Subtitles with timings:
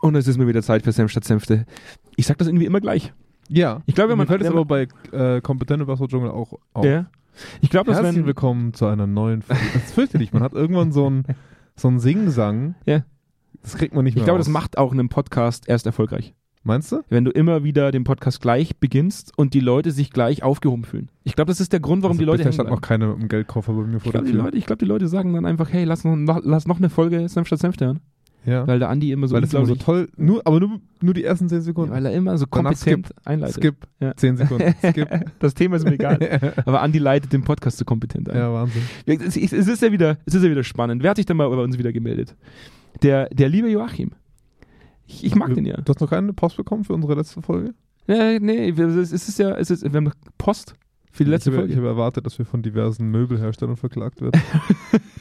[0.00, 1.66] Und es ist mir wieder Zeit für Senf statt Senfte.
[2.16, 3.12] Ich sag das irgendwie immer gleich.
[3.48, 3.82] Ja.
[3.86, 6.84] Ich glaube, man- fällt es aber bei äh, Kompetent im Wasser-Dschungel auch auf.
[6.84, 7.06] Ja.
[7.60, 9.62] Ich glaube, dass Herzlich willkommen zu einer neuen Folge.
[9.74, 10.32] Das ist fürchterlich.
[10.32, 11.24] Man hat irgendwann so einen
[11.76, 12.74] so einen Singsang.
[12.84, 13.04] Ja.
[13.62, 14.46] Das kriegt man nicht mehr ich glaube, raus.
[14.46, 16.34] das macht auch einen Podcast erst erfolgreich.
[16.64, 17.02] Meinst du?
[17.08, 21.10] Wenn du immer wieder den Podcast gleich beginnst und die Leute sich gleich aufgehoben fühlen.
[21.22, 23.72] Ich glaube, das ist der Grund, warum also die Leute stand noch mit dem Geldkoffer
[23.72, 24.36] bei mir Ich vor der glaube, die.
[24.36, 27.28] Leute, ich glaub, die Leute sagen dann einfach, hey, lass noch, lass noch eine Folge
[27.28, 28.00] Senf statt Senfte hören.
[28.48, 28.66] Ja.
[28.66, 31.24] Weil der Andi immer so Weil das immer so toll, nur, aber nur, nur die
[31.24, 31.92] ersten 10 Sekunden.
[31.92, 33.56] weil er immer so Danach kompetent einleitet.
[33.56, 33.76] Skip.
[34.00, 34.16] Ja.
[34.16, 34.74] 10 Sekunden.
[34.90, 35.08] Skip.
[35.38, 36.54] Das Thema ist mir egal.
[36.64, 38.36] Aber Andi leitet den Podcast so kompetent ein.
[38.36, 38.82] ja, Wahnsinn.
[39.04, 41.02] Es, ist ja wieder, es ist ja wieder spannend.
[41.02, 42.34] Wer hat sich denn mal bei uns wieder gemeldet?
[43.02, 44.12] Der, der liebe Joachim.
[45.06, 45.76] Ich, ich mag den ja.
[45.76, 47.74] Du hast noch keine Post bekommen für unsere letzte Folge?
[48.06, 50.74] ja nee, es ist ja, es ist, wir haben noch Post
[51.12, 51.72] für die letzte ich habe, Folge.
[51.72, 54.40] Ich habe erwartet, dass wir von diversen Möbelherstellern verklagt werden.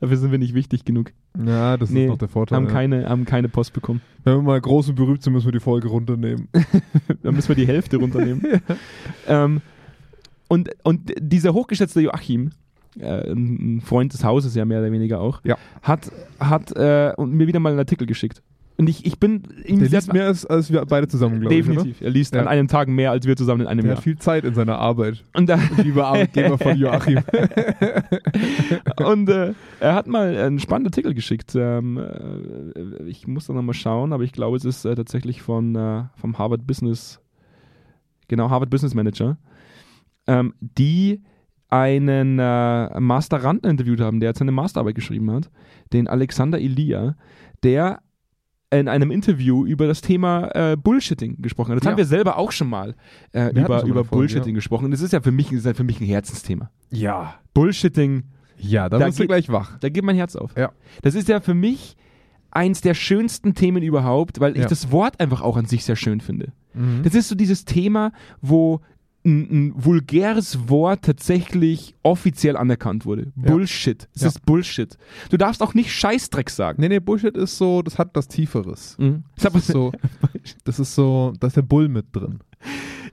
[0.00, 1.12] Dafür sind wir nicht wichtig genug.
[1.42, 2.56] ja, das Nee, ist noch der Vorteil.
[2.56, 2.72] Haben, ja.
[2.72, 4.02] keine, haben keine Post bekommen.
[4.24, 6.48] Wenn wir mal groß und berühmt sind, müssen wir die Folge runternehmen.
[7.22, 8.42] Da müssen wir die Hälfte runternehmen.
[9.26, 9.60] ähm,
[10.48, 12.50] und, und dieser hochgeschätzte Joachim,
[13.00, 15.56] äh, ein Freund des Hauses ja mehr oder weniger auch, Ja.
[15.82, 18.42] hat, hat äh, und mir wieder mal einen Artikel geschickt.
[18.78, 21.64] Und ich, ich bin ihm Der liest mehr als, als wir beide zusammen, glaube ich.
[21.64, 22.00] Definitiv.
[22.02, 22.42] Er liest Ja.
[22.42, 23.96] an einem Tag mehr als wir zusammen in einem Der Jahr.
[23.96, 25.24] hat viel Zeit in seiner Arbeit.
[25.34, 27.20] Und, da, Lieber Arbeitgeber von Joachim.
[29.06, 31.54] und äh, er hat mal einen spannenden Artikel geschickt.
[31.56, 35.74] Ähm, äh, ich muss da nochmal schauen, aber ich glaube, es ist äh, tatsächlich von,
[35.74, 37.20] äh, vom Harvard Business,
[38.28, 39.38] genau, Harvard Business Manager,
[40.26, 41.22] ähm, die
[41.68, 45.50] einen äh, Masteranden interviewt haben, der jetzt seine Masterarbeit geschrieben hat,
[45.92, 47.16] den Alexander Elia,
[47.62, 48.00] der
[48.70, 51.78] in einem Interview über das Thema äh, Bullshitting gesprochen hat.
[51.78, 51.90] Das Ja.
[51.92, 52.94] haben wir selber auch schon mal
[53.32, 54.86] äh, über, über Folge, Bullshitting gesprochen.
[54.86, 56.70] Und das ist ja für mich, ist ja für mich ein Herzensthema.
[56.90, 57.34] ja.
[57.54, 58.24] Bullshitting,
[58.58, 59.78] Ja, da, Da wirst du gleich wach.
[59.78, 60.50] da geht mein Herz auf.
[60.56, 60.72] Ja.
[61.02, 61.96] Das ist ja für mich
[62.50, 64.68] eins der schönsten Themen überhaupt, weil ich Ja.
[64.68, 66.52] das Wort einfach auch an sich sehr schön finde.
[66.74, 67.02] Mhm.
[67.04, 68.80] Das ist so dieses Thema, wo
[69.26, 73.32] ein, ein vulgäres Wort tatsächlich offiziell anerkannt wurde.
[73.36, 73.50] Ja.
[73.50, 74.08] Bullshit.
[74.14, 74.28] Es Ja.
[74.28, 74.96] ist Bullshit.
[75.30, 76.80] Du darfst auch nicht Scheißdreck sagen.
[76.80, 78.96] Nee, nee, Bullshit ist so, das hat was Tieferes.
[78.98, 79.24] Mhm.
[79.42, 79.92] Das ist so,
[80.64, 82.38] das ist so, da ist der Bull mit drin.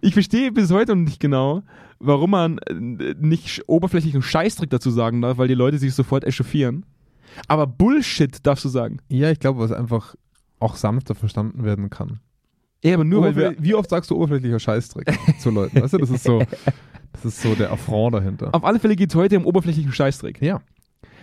[0.02, 1.64] Ich verstehe bis heute noch nicht genau,
[2.00, 6.24] warum man äh, nicht sch- oberflächlichen Scheißdreck dazu sagen darf, weil die Leute sich sofort
[6.26, 6.86] echauffieren.
[7.48, 8.98] Aber Bullshit darfst du sagen.
[9.10, 10.16] Ja, ich glaube, was einfach
[10.60, 12.20] auch sanfter verstanden werden kann.
[12.84, 15.82] Ja, aber nur weil wir wie oft sagst du oberflächlicher Scheißdreck zu Leuten?
[15.82, 16.40] Weißt du, das ist so,
[17.14, 18.54] das ist so der Affront dahinter.
[18.54, 20.42] Auf alle Fälle geht es heute um oberflächlichen Scheißdreck.
[20.42, 20.62] Ja.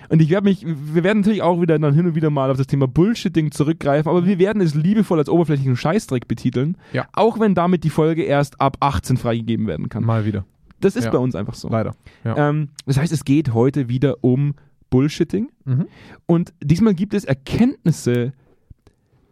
[0.09, 2.56] Und ich werde mich, wir werden natürlich auch wieder dann hin und wieder mal auf
[2.56, 6.76] das Thema Bullshitting zurückgreifen, aber wir werden es liebevoll als oberflächlichen Scheißdreck betiteln.
[6.93, 7.06] Ja.
[7.12, 10.04] Auch wenn damit die Folge erst ab 18 freigegeben werden kann.
[10.04, 10.44] Mal wieder.
[10.81, 11.10] Das ist Ja.
[11.10, 11.69] bei uns einfach so.
[11.69, 11.94] Leider.
[12.25, 12.48] Ja.
[12.48, 14.54] Ähm, das heißt, es geht heute wieder um
[14.88, 15.48] Bullshitting.
[15.65, 15.87] Mhm.
[16.27, 18.32] Und diesmal gibt es Erkenntnisse,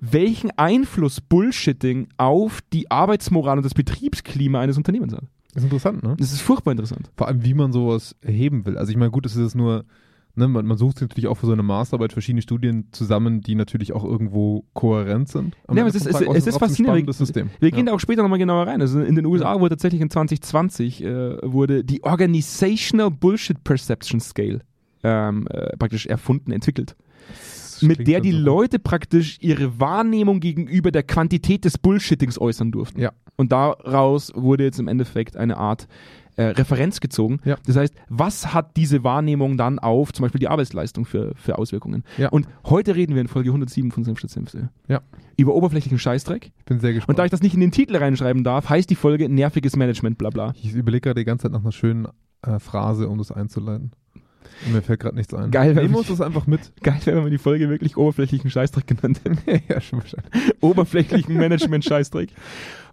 [0.00, 5.24] welchen Einfluss Bullshitting auf die Arbeitsmoral und das Betriebsklima eines Unternehmens hat.
[5.54, 6.14] Ist interessant, ne?
[6.18, 7.10] Das ist furchtbar interessant.
[7.16, 8.76] Vor allem, wie man sowas erheben will.
[8.78, 9.84] Also ich meine, gut, es ist jetzt nur,
[10.36, 13.54] ne, man, man sucht sich natürlich auch für so eine Masterarbeit verschiedene Studien zusammen, die
[13.56, 15.56] natürlich auch irgendwo kohärent sind.
[15.72, 17.12] Ja, aber es ist- es auch ist faszinierend.
[17.12, 17.50] System.
[17.58, 17.86] Wir gehen ja.
[17.86, 18.80] da auch später nochmal genauer rein.
[18.80, 24.60] Also in den USA wurde tatsächlich in 2020 äh, wurde die Organizational Bullshit Perception Scale
[25.02, 26.94] ähm, äh, praktisch erfunden, entwickelt.
[27.80, 28.38] Das Mit der die so.
[28.38, 33.00] Leute praktisch ihre Wahrnehmung gegenüber der Quantität des Bullshittings äußern durften.
[33.00, 33.12] Ja.
[33.36, 35.86] Und daraus wurde jetzt im Endeffekt eine Art
[36.36, 37.40] äh, Referenz gezogen.
[37.44, 37.56] Ja.
[37.66, 42.04] Das heißt, was hat diese Wahrnehmung dann auf zum Beispiel die Arbeitsleistung für, für Auswirkungen?
[42.16, 42.28] Ja.
[42.30, 45.00] Und heute reden wir in Folge 107 von Senf statt Senfte Ja.
[45.36, 46.52] über oberflächlichen Scheißdreck.
[46.58, 47.10] Ich bin sehr gespannt.
[47.10, 50.18] Und da ich das nicht in den Titel reinschreiben darf, heißt die Folge nerviges Management,
[50.18, 50.52] bla bla.
[50.60, 52.06] ich überlege gerade die ganze Zeit nach einer schönen
[52.42, 53.90] äh, Phrase, um das einzuleiten.
[54.72, 55.50] Mir fällt gerade nichts ein.
[55.50, 56.60] Geil, Nehmen wir uns das einfach mit.
[56.82, 59.62] Geil wäre, wenn man die Folge wirklich oberflächlichen Scheißdreck genannt hätte.
[59.68, 60.32] ja, schon wahrscheinlich.
[60.60, 62.30] oberflächlichen Management-Scheißdreck.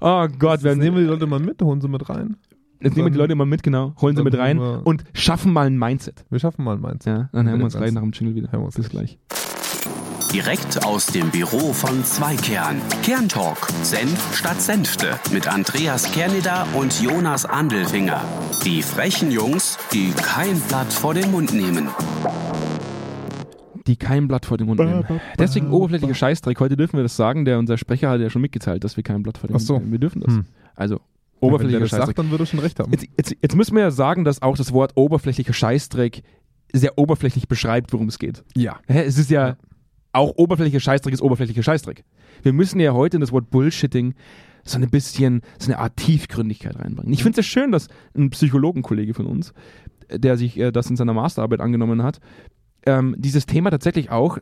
[0.01, 2.37] Oh Gott, wir Jetzt nehmen wir die Leute mal mit, holen sie mit rein.
[2.81, 5.03] jetzt nehmen wir die Leute mal mit, genau, holen sie Dann mit rein wir- und
[5.13, 6.25] schaffen mal ein Mindset.
[6.29, 7.05] Wir schaffen mal meins.
[7.05, 8.51] Ja, dann hören wir uns gleich nach dem Jingle wieder.
[8.51, 9.17] Hören wir uns Bis gleich.
[9.29, 9.54] gleich.
[10.35, 12.81] Direkt aus dem Büro von Zweikern.
[13.03, 13.69] Kerntalk.
[13.83, 15.17] Senf statt Senfte.
[15.31, 18.21] Mit Andreas Kerneder und Jonas Andelfinger.
[18.65, 21.87] Die frechen Jungs, die kein Blatt vor den Mund nehmen.
[23.87, 25.05] Die kein Blatt vor den Mund nehmen.
[25.39, 26.59] Deswegen oberflächlicher Scheißdreck.
[26.59, 27.45] Heute dürfen wir das sagen.
[27.45, 29.67] Der, unser Sprecher hat ja schon mitgeteilt, dass wir kein Blatt vor den Ach Mund
[29.67, 29.77] so.
[29.79, 29.91] nehmen.
[29.93, 30.33] Wir dürfen das.
[30.33, 30.45] Hm.
[30.75, 32.07] Also, Wenn der oberflächlicher das Scheißdreck.
[32.07, 32.91] sagt, dann würde er schon recht haben.
[32.91, 36.23] Jetzt, jetzt, jetzt müssen wir ja sagen, dass auch das Wort oberflächlicher Scheißdreck
[36.73, 38.43] sehr oberflächlich beschreibt, worum es geht.
[38.53, 38.79] ja.
[38.87, 39.03] Hä?
[39.05, 39.55] Es ist ja,
[40.15, 42.03] auch oberflächlicher Scheißdreck ist oberflächlicher Scheißdreck.
[42.43, 44.15] Wir müssen ja heute in das Wort Bullshitting
[44.63, 47.13] so ein bisschen, so eine Art Tiefgründigkeit reinbringen.
[47.13, 49.53] Ich finde es ja schön, dass ein Psychologenkollege von uns,
[50.07, 52.19] äh, der sich äh, das in seiner Masterarbeit angenommen hat,
[52.85, 54.41] ähm, dieses Thema tatsächlich auch äh,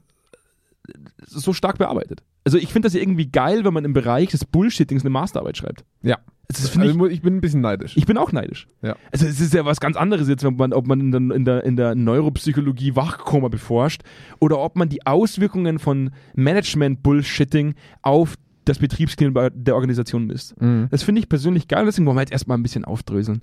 [1.26, 2.24] so stark bearbeitet.
[2.46, 5.58] Also ich finde das ja irgendwie geil, wenn man im Bereich des Bullshittings eine Masterarbeit
[5.58, 5.84] schreibt.
[6.02, 6.20] Ja.
[6.50, 7.96] Also Also ich, ich, bin ein bisschen neidisch.
[7.98, 8.68] ich bin auch neidisch.
[8.82, 8.96] Ja.
[9.12, 11.46] Also es ist ja was ganz anderes jetzt, wenn man, ob man in der, in
[11.46, 14.02] der, in der Neuropsychologie Wachkoma beforscht
[14.40, 18.36] oder ob man die Auswirkungen von Management-Bullshitting auf
[18.66, 20.60] das Betriebsklima der Organisation misst.
[20.62, 20.88] Mhm.
[20.92, 23.42] Das finde ich persönlich geil, deswegen wollen wir jetzt erstmal ein bisschen aufdröseln.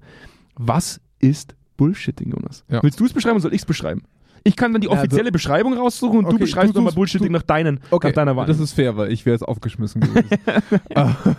[0.56, 2.64] Was ist Bullshitting, Jonas?
[2.70, 2.82] Ja.
[2.82, 4.02] Willst du es beschreiben oder soll ich es beschreiben?
[4.44, 6.94] Ich kann dann die also- offizielle Beschreibung raussuchen und du Okay, beschreibst du nochmal suchst-
[6.96, 8.46] Bullshitting du- nach, deinen, Okay, nach deiner Wahl.
[8.46, 10.28] das ist fair, weil ich wäre jetzt aufgeschmissen gewesen.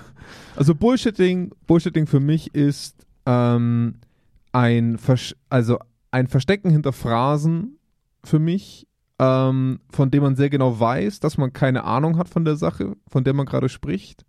[0.56, 3.96] Also Bullshitting, Bullshitting für mich ist ähm,
[4.52, 5.80] ein, Versch also
[6.12, 7.78] ein Verstecken hinter Phrasen
[8.24, 8.88] für mich,
[9.20, 12.96] ähm, von dem man sehr genau weiß, dass man keine Ahnung hat von der Sache,
[13.08, 14.26] von der man gerade spricht.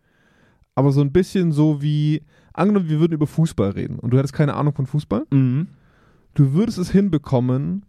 [0.74, 2.22] Aber so ein bisschen so wie,
[2.52, 5.24] angenommen, wir würden über Fußball reden und du hättest keine Ahnung von Fußball.
[5.30, 5.68] mhm.
[6.34, 7.84] Du würdest es hinbekommen,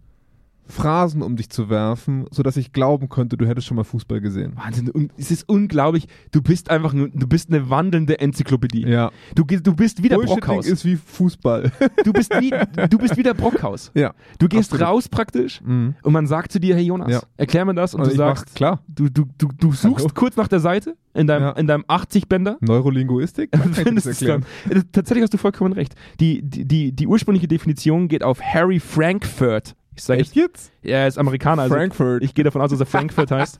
[0.67, 4.53] Phrasen um dich zu werfen, sodass ich glauben könnte, du hättest schon mal Fußball gesehen.
[4.55, 6.07] Wahnsinn, es ist unglaublich.
[6.31, 8.87] Du bist einfach du bist eine wandelnde Enzyklopädie.
[8.87, 9.11] Ja.
[9.35, 10.65] Du, du bist wie der Brockhaus.
[10.67, 11.71] ist wie Fußball.
[12.03, 12.51] Du bist wie,
[12.89, 13.91] du bist wie der Brockhaus.
[13.93, 14.13] ja.
[14.39, 14.87] Du gehst Absolut.
[14.87, 15.95] raus praktisch Mhm.
[16.03, 17.21] und man sagt zu dir, hey Jonas, Ja.
[17.37, 20.13] erklär mir das und, Und du sagst, mach, klar, du, du, du, du suchst Hallo?
[20.15, 21.51] kurz nach der Seite in deinem, Ja.
[21.51, 23.49] in deinem 80-Bänder Neurolinguistik.
[23.73, 24.45] Findest es dann.
[24.69, 25.95] Äh, Tatsächlich hast du vollkommen recht.
[26.19, 29.75] Die, die, die, die ursprüngliche Definition geht auf Harry Frankfurt.
[29.95, 30.71] Ich sage Echt jetzt?
[30.81, 32.23] ja, er ist Amerikaner, also Frankfurt.
[32.23, 33.59] ich gehe davon aus, dass er Frankfurt heißt.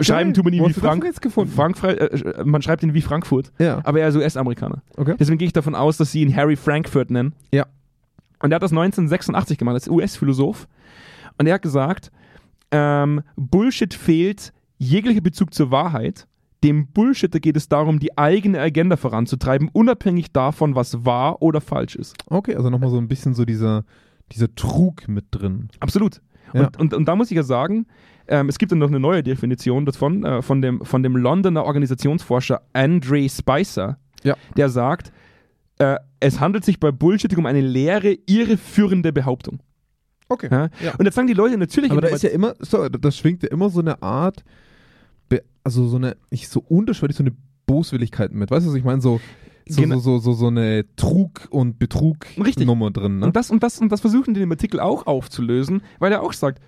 [0.00, 1.04] Schreiben tun wir ihn Wo wie das Frank.
[1.04, 1.52] jetzt gefunden?
[1.52, 3.80] Frankfurt äh, man schreibt ihn wie Frankfurt, Ja.
[3.84, 4.82] aber er ist US-Amerikaner.
[4.96, 5.14] Okay.
[5.18, 7.34] Deswegen gehe ich davon aus, dass sie ihn Harry Frankfurt nennen.
[7.52, 7.66] Ja.
[8.40, 10.66] Und er hat das 1986 gemacht, als US-Philosoph.
[11.38, 12.10] Und er hat gesagt,
[12.70, 16.26] ähm, Bullshit fehlt jeglicher Bezug zur Wahrheit.
[16.64, 21.94] Dem Bullshitter geht es darum, die eigene Agenda voranzutreiben, unabhängig davon, was wahr oder falsch
[21.94, 22.14] ist.
[22.26, 23.84] Okay, also nochmal so ein bisschen so dieser,
[24.34, 25.68] dieser Trug mit drin.
[25.80, 26.20] Absolut.
[26.52, 26.66] Ja.
[26.66, 27.86] Und, und, und da muss ich ja sagen,
[28.28, 31.64] ähm, es gibt dann noch eine neue Definition davon, äh, von, dem, von dem Londoner
[31.64, 34.36] Organisationsforscher Andre Spicer, Ja.
[34.56, 35.12] der sagt,
[35.78, 39.60] äh, es handelt sich bei Bullshitting um eine leere, irreführende Behauptung.
[40.28, 40.48] Okay.
[40.50, 40.92] Ja?
[40.98, 43.50] Und jetzt sagen die Leute natürlich, Aber da ist ja immer, so, da schwingt ja
[43.50, 44.44] immer so eine Art,
[45.64, 47.32] also so eine, nicht so unterschwellig, so eine
[47.66, 48.50] Boswilligkeit mit.
[48.50, 49.00] Weißt du, was ich meine?
[49.00, 49.20] So,
[49.66, 49.98] so, Genau.
[49.98, 51.78] so, so, so, so eine Trug- und.
[51.78, 53.18] Betrug-Nummer drin.
[53.18, 53.26] Ne?
[53.26, 56.22] und, das, und, das, und das versuchen die in dem Artikel auch aufzulösen, weil er
[56.22, 56.62] auch sagt,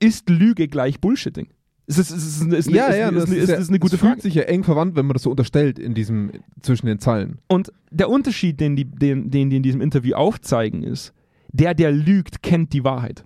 [0.00, 1.48] ist Lüge gleich Bullshitting?
[1.86, 4.20] Ist, ist, ist, ist, ist, ist, ja, ja, das ist, eine gute es fühlt Frage.
[4.20, 7.38] sich ja eng verwandt, wenn man das so unterstellt in diesem, zwischen den Zeilen.
[7.48, 11.14] Und der Unterschied, den die, den, den die in diesem Interview aufzeigen, ist,
[11.50, 13.24] der, der lügt, kennt die Wahrheit.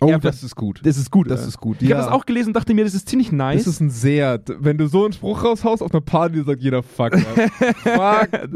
[0.00, 0.80] Oh, Ja, das ist gut.
[0.84, 1.30] Das ist gut.
[1.30, 1.48] Das oder?
[1.48, 1.76] ist gut.
[1.82, 1.96] Ich ja.
[1.96, 3.64] habe das auch gelesen und dachte mir, das ist ziemlich nice.
[3.64, 6.82] Das ist ein sehr, wenn du so einen Spruch raushaust auf einer Party, sagt jeder
[6.82, 7.12] Fuck.
[7.16, 7.22] Ja.
[8.20, 8.48] fuck,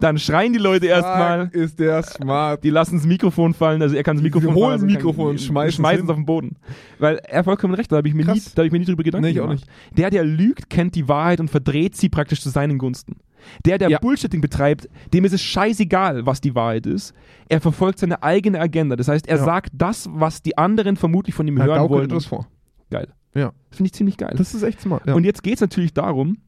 [0.00, 2.62] Dann schreien die Leute erstmal, ist der smart.
[2.64, 4.94] die lassen das Mikrofon fallen, also er kann das Die Mikrofon holen fallen, also das
[4.94, 6.10] kann- Mikrofon und schmeißen es schmeißen es hin.
[6.10, 6.56] auf den Boden.
[6.98, 8.52] Weil er vollkommen recht, da habe ich, mir nie- Krass.
[8.54, 9.64] da hab ich mir nie drüber Gedanken Nee, ich auch gemacht.
[9.96, 13.16] Der, der lügt, kennt die Wahrheit und verdreht sie praktisch zu seinen Gunsten.
[13.64, 13.98] Der, der Ja.
[13.98, 17.14] Bullshitting betreibt, dem ist es scheißegal, was die Wahrheit ist.
[17.48, 18.96] Er verfolgt seine eigene Agenda.
[18.96, 19.44] Das heißt, er Ja.
[19.44, 22.04] sagt das, was die anderen vermutlich von ihm Er hören wollen.
[22.10, 22.46] etwas vor.
[22.90, 23.08] Geil.
[23.34, 23.52] Ja.
[23.70, 24.34] Das finde ich ziemlich geil.
[24.36, 25.06] Das ist echt smart.
[25.06, 25.14] Ja.
[25.14, 26.38] Und jetzt geht es natürlich darum,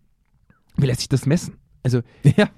[0.76, 1.54] wie lässt sich das messen?
[1.82, 2.00] Also,
[2.36, 2.48] ja.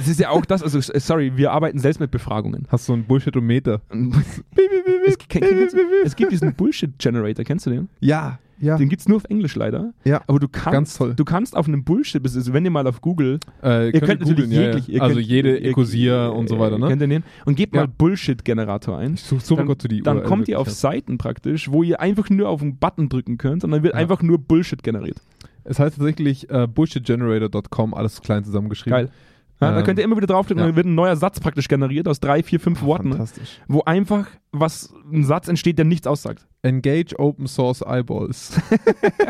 [0.00, 2.66] es ist ja auch das, also, äh, sorry, wir arbeiten selbst mit Befragungen.
[2.68, 3.80] Hast du einen Bullshit-O-Meter?
[3.90, 7.88] es, du- es gibt diesen Bullshit-Generator, kennst du den?
[8.00, 8.76] Ja, ja.
[8.78, 9.92] Den gibt es nur auf Englisch leider.
[10.04, 10.22] Ja.
[10.26, 11.14] Aber du kannst, Ganz toll.
[11.14, 14.44] du kannst auf einem Bullshit, also wenn ihr mal auf Google, Äh, ihr könnt natürlich
[14.46, 16.88] googeln, ja, jeglich, ihr Also könnt, jede ihr- Ecosia und so weiter, ne?
[16.88, 17.22] Kennt ihr den?
[17.44, 17.82] Und gebt Ja.
[17.82, 19.14] mal Bullshit-Generator ein.
[19.14, 21.82] Ich suche so Dann, Gott zu die dann URL kommt ihr auf Seiten praktisch, wo
[21.82, 24.00] ihr einfach nur auf einen Button drücken könnt und dann wird Ja.
[24.00, 25.18] einfach nur Bullshit generiert.
[25.64, 28.96] Es heißt tatsächlich äh, bullshitgenerator.com, alles klein zusammengeschrieben.
[28.96, 29.10] Geil.
[29.60, 30.64] Ja, da Ähm, könnt ihr immer wieder draufklicken ja.
[30.64, 33.58] und dann wird ein neuer Satz praktisch generiert aus drei, vier, fünf Worten, Fantastisch.
[33.68, 36.46] wo einfach was ein Satz entsteht, der nichts aussagt.
[36.62, 38.60] Engage Open Source Eyeballs.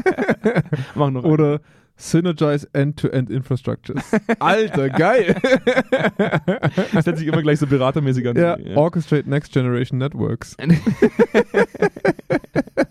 [0.94, 1.32] Mach noch einen.
[1.32, 1.60] Oder
[1.98, 4.02] Synergize End-to-End Infrastructures.
[4.38, 5.34] Alter, geil.
[6.92, 8.36] Das hört sich immer gleich so beratermäßig an.
[8.36, 10.56] ja, Orchestrate Next Generation Networks.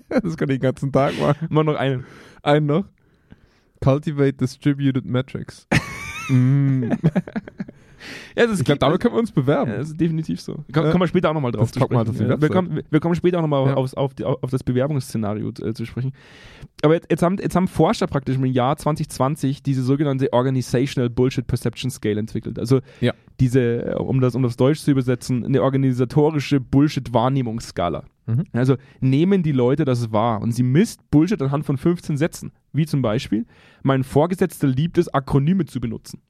[0.09, 1.47] das kann ich den ganzen Tag machen.
[1.49, 2.03] Mach noch einen.
[2.41, 2.85] Einen noch.
[3.81, 5.67] Cultivate Distributed Metrics.
[6.29, 6.91] Mm.
[8.37, 9.71] Ja, das Ich glaube, damit können wir uns bewerben.
[9.71, 10.63] Ja, das ist definitiv so.
[10.71, 10.91] Komm, Ja.
[10.91, 11.97] kommen wir später auch nochmal drauf zu sprechen.
[11.97, 13.73] halt auf die Ja, wir, kommen, wir kommen später auch nochmal Ja.
[13.75, 16.11] auf, die, auf das Bewerbungsszenario äh, zu sprechen.
[16.83, 21.47] Aber jetzt, jetzt, haben, jetzt haben Forscher praktisch im Jahr 2020 diese sogenannte Organizational Bullshit
[21.47, 22.59] Perception Scale entwickelt.
[22.59, 23.13] Also Ja.
[23.39, 28.03] diese, äh, um das, um das Deutsch zu übersetzen, eine organisatorische Bullshit-Wahrnehmungsskala.
[28.27, 28.43] Mhm.
[28.53, 32.51] Also nehmen die Leute das wahr und sie misst Bullshit anhand von 15 Sätzen.
[32.73, 33.45] Wie zum Beispiel,
[33.83, 36.21] mein Vorgesetzter liebt es, Akronyme zu benutzen.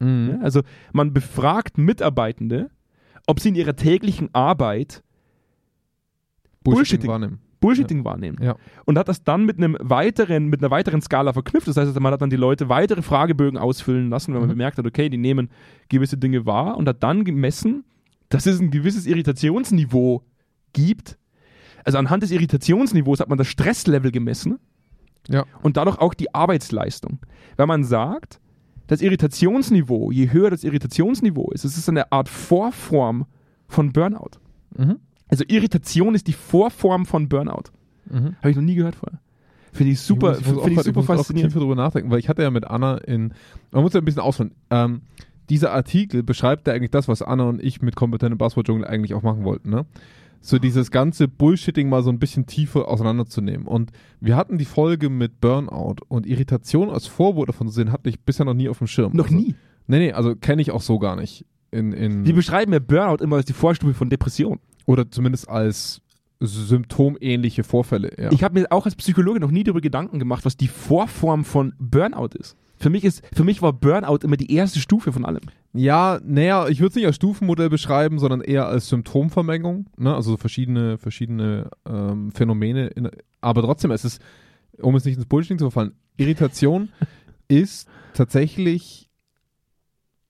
[0.00, 0.30] Mhm.
[0.32, 0.62] Ja, also
[0.92, 2.70] man befragt Mitarbeitende,
[3.26, 5.02] ob sie in ihrer täglichen Arbeit
[6.62, 7.08] Bullshitting Bullshitting.
[7.10, 7.38] wahrnehmen.
[7.60, 8.38] Bullshitting wahrnehmen.
[8.42, 8.56] Ja.
[8.84, 11.66] Und hat das dann mit einem weiteren, mit einer weiteren Skala verknüpft.
[11.68, 14.54] Das heißt, man hat dann die Leute weitere Fragebögen ausfüllen lassen, wenn man Mhm.
[14.54, 15.48] bemerkt hat, okay, die nehmen
[15.88, 17.84] gewisse Dinge wahr und hat dann gemessen,
[18.28, 20.22] dass es ein gewisses Irritationsniveau
[20.72, 21.18] gibt.
[21.86, 24.58] Also anhand des Irritationsniveaus hat man das Stresslevel gemessen
[25.28, 25.44] Ja.
[25.62, 27.20] und dadurch auch die Arbeitsleistung.
[27.56, 28.40] Wenn man sagt,
[28.88, 33.26] das Irritationsniveau, je höher das Irritationsniveau ist, es ist eine Art Vorform
[33.68, 34.32] von Burnout.
[34.76, 34.96] Mhm.
[35.28, 37.70] Also Irritation ist die Vorform von Burnout.
[38.10, 38.36] Mhm.
[38.38, 39.20] Habe ich noch nie gehört vorher.
[39.72, 41.52] Finde ich super, Ich muss, ich muss auch finde ich super muss auch faszinierend.
[41.52, 43.32] tiefer drüber nachdenken, weil ich hatte ja mit Anna in,
[43.72, 44.52] man muss ja ein bisschen ausholen.
[44.70, 45.02] Ähm,
[45.50, 49.22] dieser Artikel beschreibt ja eigentlich das, was Anna und ich mit kompetentem Buzzword-Dschungel eigentlich auch
[49.22, 49.84] machen wollten, ne?
[50.46, 53.66] So dieses ganze Bullshitting mal so ein bisschen tiefer auseinanderzunehmen.
[53.66, 58.08] Und wir hatten die Folge mit Burnout und Irritation als Vorwurf davon zu sehen, hatte
[58.08, 59.12] ich bisher noch nie auf dem Schirm.
[59.12, 59.56] Noch also, nie.
[59.88, 61.44] Nee, nee, also kenne ich auch so gar nicht.
[61.72, 64.60] In, in, Wir beschreiben ja Burnout immer als die Vorstufe von Depression.
[64.86, 66.00] oder zumindest als
[66.38, 68.12] symptomähnliche Vorfälle.
[68.16, 68.30] Ja.
[68.30, 71.72] Ich habe mir auch als Psychologe noch nie darüber Gedanken gemacht, was die Vorform von
[71.78, 72.56] Burnout ist.
[72.78, 75.40] Für mich, ist, für mich war Burnout immer die erste Stufe von allem.
[75.76, 80.14] Ja, naja, ich würde es nicht als Stufenmodell beschreiben, sondern eher als Symptomvermengung, ne?
[80.14, 82.88] also so verschiedene, verschiedene ähm, Phänomene.
[82.88, 84.20] In, aber trotzdem, es ist,
[84.78, 86.88] um es nicht ins Bullshitting zu verfallen, Irritation
[87.48, 89.10] ist tatsächlich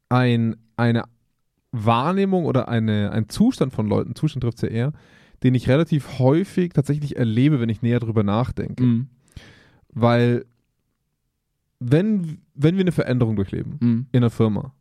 [0.08, 1.04] ein, eine
[1.72, 4.92] Wahrnehmung oder eine, ein Zustand von Leuten, Zustand trifft es ja eher,
[5.42, 8.82] den ich relativ häufig tatsächlich erlebe, wenn ich näher drüber nachdenke.
[8.82, 9.08] Mhm.
[9.90, 10.44] Weil
[11.78, 14.06] wenn, wenn wir eine Veränderung durchleben, Mhm.
[14.12, 14.72] in einer Firma.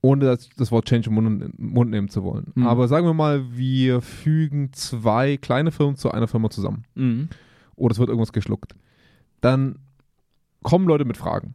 [0.00, 2.52] Ohne das, das Wort Change im Mund, im Mund nehmen zu wollen.
[2.54, 2.66] Mhm.
[2.66, 6.84] Aber sagen wir mal, wir fügen zwei kleine Firmen zu einer Firma zusammen.
[6.94, 7.28] Mhm.
[7.74, 8.74] Oder es wird irgendwas geschluckt.
[9.40, 9.78] Dann
[10.62, 11.54] kommen Leute mit Fragen.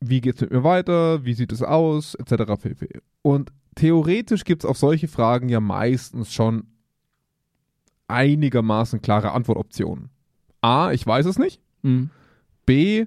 [0.00, 1.24] Wie geht es mit mir weiter?
[1.24, 2.14] Wie sieht es aus?
[2.14, 2.44] Etc.
[2.60, 3.00] pp.
[3.22, 6.64] Und theoretisch gibt es auf solche Fragen ja meistens schon
[8.08, 10.10] einigermaßen klare Antwortoptionen.
[10.60, 11.60] A, ich weiß es nicht.
[11.82, 12.10] Mhm.
[12.66, 13.06] B,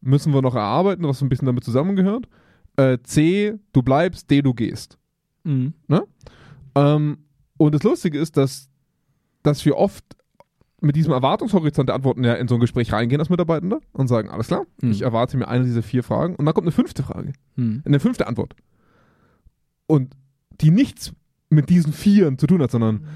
[0.00, 2.28] müssen wir noch erarbeiten, was ein bisschen damit zusammengehört.
[2.76, 4.98] Äh, C, du bleibst, D, du gehst.
[5.44, 5.74] Mhm.
[6.74, 7.18] Ähm,
[7.56, 8.68] und das Lustige ist, dass,
[9.42, 10.04] dass wir oft
[10.80, 14.28] mit diesem Erwartungshorizont der Antworten ja in so ein Gespräch reingehen als Mitarbeitender und sagen,
[14.28, 14.90] alles klar, Mhm.
[14.90, 17.82] ich erwarte mir eine dieser vier Fragen und dann kommt eine fünfte Frage, Mhm.
[17.84, 18.54] eine fünfte Antwort.
[19.86, 20.14] Und
[20.60, 21.12] die nichts
[21.50, 23.06] mit diesen Vieren zu tun hat, sondern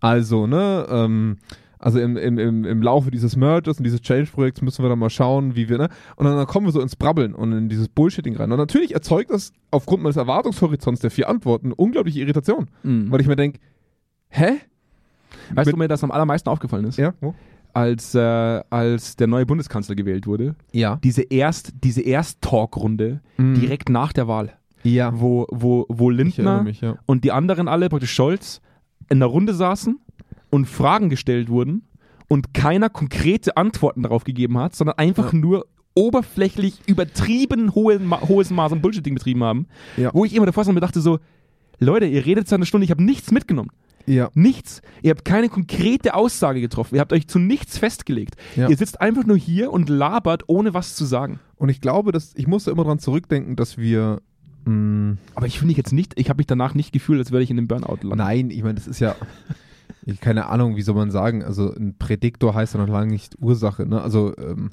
[0.00, 1.36] also, ne, ähm,
[1.82, 5.10] also im, im, im, im Laufe dieses Mergers und dieses Change-Projekts müssen wir dann mal
[5.10, 5.88] schauen, wie wir, ne?
[6.16, 8.50] Und dann, dann kommen wir so ins Brabbeln und in dieses Bullshitting rein.
[8.52, 12.68] Und natürlich erzeugt das aufgrund meines Erwartungshorizonts der vier Antworten unglaubliche Irritation.
[12.84, 13.10] Mhm.
[13.10, 13.58] Weil ich mir denke,
[14.28, 14.52] hä?
[15.54, 16.98] Weißt mit- du, mir das am allermeisten aufgefallen ist?
[16.98, 17.14] Ja?
[17.20, 17.34] Wo?
[17.74, 18.20] Als, äh,
[18.70, 20.54] als der neue Bundeskanzler gewählt wurde.
[20.72, 20.96] Ja.
[21.02, 25.18] Diese Erst, diese Erst-Talk-Runde direkt nach der Wahl, Ja.
[25.18, 26.96] wo, wo, wo Lindner mich, ja.
[27.06, 28.60] und die anderen alle, praktisch Scholz,
[29.08, 29.98] in der Runde saßen
[30.52, 31.82] und Fragen gestellt wurden
[32.28, 35.38] und keiner konkrete Antworten darauf gegeben hat, sondern einfach Ja.
[35.38, 39.66] nur oberflächlich übertrieben hohes Maß an Bullshitting betrieben haben,
[39.96, 40.10] Ja.
[40.14, 41.18] wo ich immer davor saß und mir dachte so,
[41.78, 43.70] Leute, ihr redet seit einer Stunde, ich habe nichts mitgenommen.
[44.06, 44.30] Ja.
[44.34, 44.82] Nichts.
[45.02, 46.96] Ihr habt keine konkrete Aussage getroffen.
[46.96, 48.34] Ihr habt euch zu nichts festgelegt.
[48.56, 48.68] Ja.
[48.68, 51.38] Ihr sitzt einfach nur hier und labert, ohne was zu sagen.
[51.56, 54.20] Und ich glaube, dass ich musste immer dran zurückdenken, dass wir
[54.64, 57.50] mh, Aber ich finde jetzt nicht, ich habe mich danach nicht gefühlt, als würde ich
[57.50, 58.18] in einem Burnout landen.
[58.18, 59.14] Nein, ich meine, das ist ja
[60.04, 63.36] ich, keine Ahnung, wie soll man sagen, also ein Prädiktor heißt ja noch lange nicht
[63.40, 64.00] Ursache, ne?
[64.02, 64.70] Also ähm,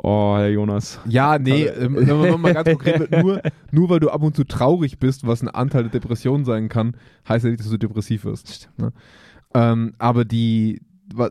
[0.00, 1.00] Oh, Herr Jonas.
[1.06, 4.36] ja, nee, ähm, wenn man mal ganz konkret wird, nur, nur weil du ab und
[4.36, 6.96] zu traurig bist, was ein Anteil der Depression sein kann,
[7.28, 8.70] heißt ja nicht, dass du depressiv wirst.
[8.76, 8.92] Ne?
[9.54, 10.82] Ähm, aber die,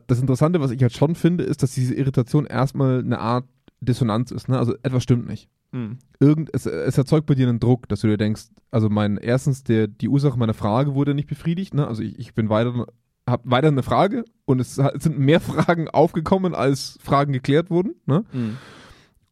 [0.08, 3.46] das Interessante, was ich halt schon finde, ist, dass diese Irritation erstmal eine Art
[3.80, 4.50] Dissonanz ist.
[4.50, 4.58] Ne?
[4.58, 5.50] Also etwas stimmt nicht.
[5.72, 6.00] Hm.
[6.20, 9.64] Irgend, es, es erzeugt bei dir einen Druck, dass du dir denkst, also mein, erstens,
[9.64, 11.74] der, die Ursache meiner Frage wurde nicht befriedigt.
[11.74, 11.88] Ne?
[11.88, 12.88] Also ich, ich bin weiter,
[13.28, 17.96] habe weiter eine Frage und es, sind mehr Fragen aufgekommen, als Fragen geklärt wurden.
[18.06, 18.24] Ne?
[18.32, 18.58] Hm.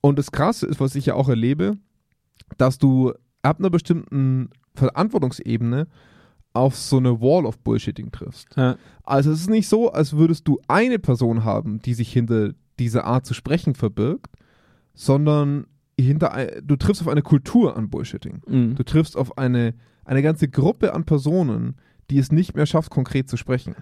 [0.02, 1.78] Und das Krasse ist, was ich ja auch erlebe,
[2.58, 5.88] dass du ab einer bestimmten Verantwortungsebene
[6.54, 8.56] auf so eine Wall of Bullshitting triffst.
[8.56, 8.78] Ja.
[9.04, 13.06] Also es ist nicht so, als würdest du eine Person haben, die sich hinter dieser
[13.06, 14.36] Art zu sprechen verbirgt,
[14.94, 15.68] sondern
[16.00, 18.42] hinter du triffst auf eine Kultur an Bullshitting.
[18.48, 18.76] Hm.
[18.76, 19.74] Du triffst auf eine,
[20.06, 21.76] eine ganze Gruppe an Personen,
[22.10, 23.76] die es nicht mehr schafft, konkret zu sprechen.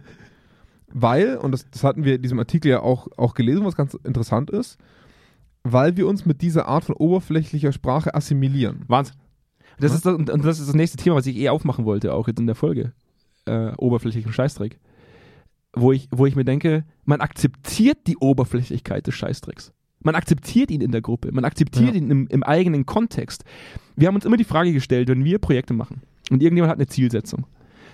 [0.88, 3.96] Weil, und das, das hatten wir in diesem Artikel ja auch, auch gelesen, was ganz
[3.96, 4.78] interessant ist,
[5.64, 8.84] weil wir uns mit dieser Art von oberflächlicher Sprache assimilieren.
[8.88, 9.16] Wahnsinn.
[9.80, 12.14] Das ist das, und und das ist das nächste Thema, was ich eh aufmachen wollte,
[12.14, 12.94] auch jetzt in der Folge.
[13.46, 14.80] Äh, oberflächlichen Scheißdreck.
[15.76, 19.74] Wo ich, wo ich mir denke, man akzeptiert die Oberflächlichkeit des Scheißdrecks.
[20.02, 21.96] Man akzeptiert ihn in der Gruppe, man akzeptiert Ja.
[21.96, 23.44] ihn im, im eigenen Kontext.
[23.96, 26.88] Wir haben uns immer die Frage gestellt, wenn wir Projekte machen und irgendjemand hat eine
[26.88, 27.46] Zielsetzung,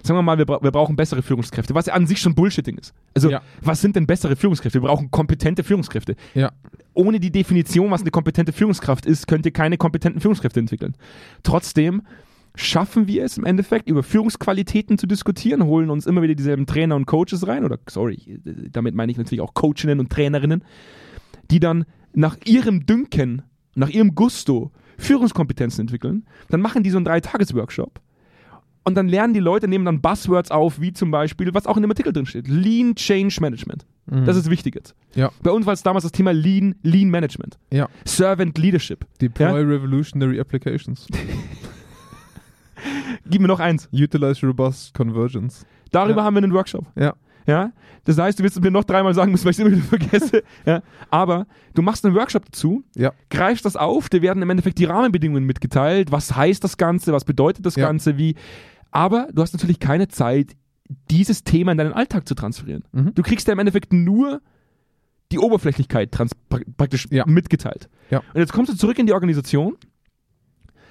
[0.03, 2.77] sagen wir mal, wir, bra wir brauchen bessere Führungskräfte, was ja an sich schon Bullshitting
[2.77, 2.94] ist.
[3.15, 3.41] Also, Ja.
[3.62, 4.82] was sind denn bessere Führungskräfte?
[4.82, 6.15] Wir brauchen kompetente Führungskräfte.
[6.34, 6.51] Ja.
[6.94, 10.96] Ohne die Definition, was eine kompetente Führungskraft ist, könnt ihr keine kompetenten Führungskräfte entwickeln.
[11.44, 12.01] Trotzdem
[12.56, 16.96] schaffen wir es im Endeffekt, über Führungsqualitäten zu diskutieren, holen uns immer wieder dieselben Trainer
[16.96, 18.39] und Coaches rein, oder sorry,
[18.72, 20.63] damit meine ich natürlich auch Coachinnen und Trainerinnen,
[21.51, 23.44] die dann nach ihrem Dünken,
[23.75, 26.25] nach ihrem Gusto Führungskompetenzen entwickeln.
[26.50, 28.01] Dann machen die so einen Drei-Tages-Workshop.
[28.83, 31.83] Und dann lernen die Leute, nehmen dann Buzzwords auf, wie zum Beispiel, was auch in
[31.83, 33.86] dem Artikel drin steht, Lean Change Management.
[34.25, 34.95] Das ist wichtig jetzt.
[35.13, 35.29] Ja.
[35.43, 37.59] Bei uns war es damals das Thema Lean, Lean Management.
[37.71, 37.88] Ja.
[38.05, 39.05] Servant Leadership.
[39.21, 41.05] Deploy Revolutionary Applications.
[43.29, 43.88] Gib mir noch eins.
[43.93, 45.65] Utilize Robust Convergence.
[45.91, 46.24] Darüber Ja.
[46.25, 46.86] haben wir einen Workshop.
[46.95, 47.13] Ja.
[47.46, 47.72] Ja?
[48.05, 49.84] Das heißt, du wirst es mir noch dreimal sagen müssen, weil ich es immer wieder
[49.88, 50.43] vergesse.
[50.65, 50.81] ja?
[51.10, 53.13] Aber du machst einen Workshop dazu, Ja.
[53.29, 56.12] greifst das auf, dir werden im Endeffekt die Rahmenbedingungen mitgeteilt.
[56.12, 57.13] Was heißt das Ganze?
[57.13, 57.88] Was bedeutet das Ja.
[57.88, 58.17] Ganze?
[58.17, 58.36] Wie?
[58.91, 60.55] Aber du hast natürlich keine Zeit,
[61.12, 62.84] dieses Thema in deinen Alltag zu transferieren.
[62.91, 63.13] Mhm.
[63.13, 64.41] Du kriegst ja im Endeffekt nur
[65.31, 67.25] die Oberflächlichkeit trans pra praktisch Ja.
[67.27, 67.88] mitgeteilt.
[68.10, 68.19] Ja.
[68.34, 69.77] Und jetzt kommst du zurück in die Organisation,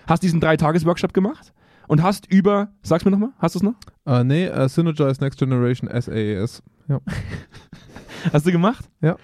[0.06, 1.52] hast diesen Drei-Tages-Workshop gemacht
[1.88, 3.74] und hast über, sag's mir nochmal, hast du es noch?
[4.06, 6.62] Äh, nee, äh, Synergize Next Generation SaaS.
[6.88, 7.00] Ja.
[8.32, 8.88] Hast du gemacht?
[9.00, 9.16] Ja.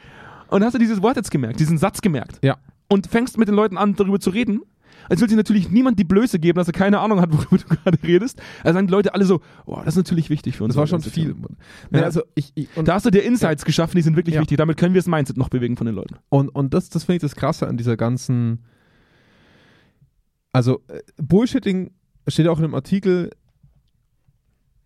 [0.48, 2.38] Und hast du dieses Wort jetzt gemerkt, diesen Satz gemerkt?
[2.44, 2.58] Ja.
[2.88, 4.60] Und fängst mit den Leuten an, darüber zu reden?
[5.08, 7.64] Als will sich natürlich niemand die Blöße geben, dass er keine Ahnung hat, worüber du
[7.74, 8.40] gerade redest.
[8.62, 10.74] Also sagen die Leute alle so, oh, das ist natürlich wichtig für uns.
[10.74, 11.34] Das war schon viel.
[11.90, 12.04] Nee, Ja.
[12.04, 14.40] also ich, ich, und, Da hast du dir Insights geschaffen, die sind wirklich Ja.
[14.42, 14.58] wichtig.
[14.58, 16.16] Damit können wir das Mindset noch bewegen von den Leuten.
[16.28, 18.64] und, und das, das finde ich das Krasse an dieser ganzen.
[20.52, 21.90] Also, äh, Bullshitting
[22.28, 23.30] steht auch in dem Artikel,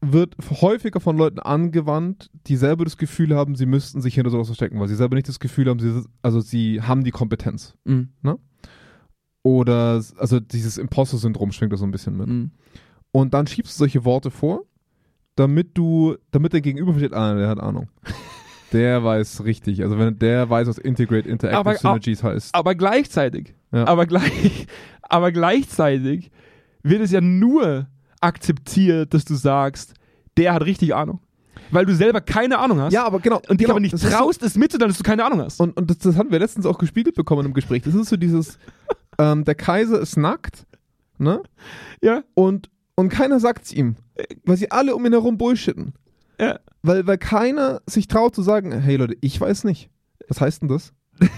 [0.01, 4.47] wird häufiger von Leuten angewandt, die selber das Gefühl haben, sie müssten sich hinter sowas
[4.47, 7.75] verstecken, weil sie selber nicht das Gefühl haben, sie, also sie haben die Kompetenz.
[7.85, 8.09] Mhm.
[9.43, 12.29] Oder, also dieses Imposter-Syndrom schwingt da so ein bisschen mit.
[12.29, 12.51] Mhm.
[13.13, 14.65] Und dann schiebst du solche Worte vor,
[15.35, 17.89] damit du, damit der Gegenüber versteht, ah, der hat Ahnung.
[18.71, 19.83] Der weiß richtig.
[19.83, 22.55] Also wenn der weiß, was Integrate Interactive Aber- Synergies heißt.
[22.55, 23.87] Aber gleichzeitig, Ja.
[23.87, 24.67] aber, gleich,
[25.03, 26.31] aber gleichzeitig
[26.89, 27.87] wird es ja nur
[28.21, 29.95] akzeptiert, dass du sagst,
[30.37, 31.21] der hat richtig Ahnung.
[31.71, 32.93] Weil du selber keine Ahnung hast.
[32.93, 33.37] Ja, aber genau.
[33.49, 35.59] und dich genau, aber nicht traust, es mitzuteilen, dass du keine Ahnung hast.
[35.59, 37.83] So, und und das, das hatten wir letztens auch gespiegelt bekommen im Gespräch.
[37.83, 38.59] Das ist so dieses,
[39.19, 40.67] ähm, der Kaiser ist nackt,
[41.19, 41.43] ne?
[42.03, 43.97] ja, Und, und keiner sagt's ihm.
[44.45, 45.95] Weil sie alle um ihn herum bullshitten.
[46.41, 46.59] ja.
[46.83, 49.91] Weil, weil keiner sich traut zu sagen, hey Leute, ich weiß nicht.
[50.29, 50.93] Was heißt denn das?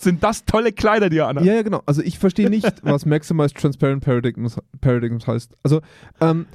[0.00, 1.44] Sind das tolle Kleider, die er anhat?
[1.44, 1.82] Ja, ja, genau.
[1.84, 5.56] Also ich verstehe nicht, was Maximized Transparent Paradigms, Paradigms heißt.
[5.64, 5.80] Also,
[6.20, 6.46] ähm,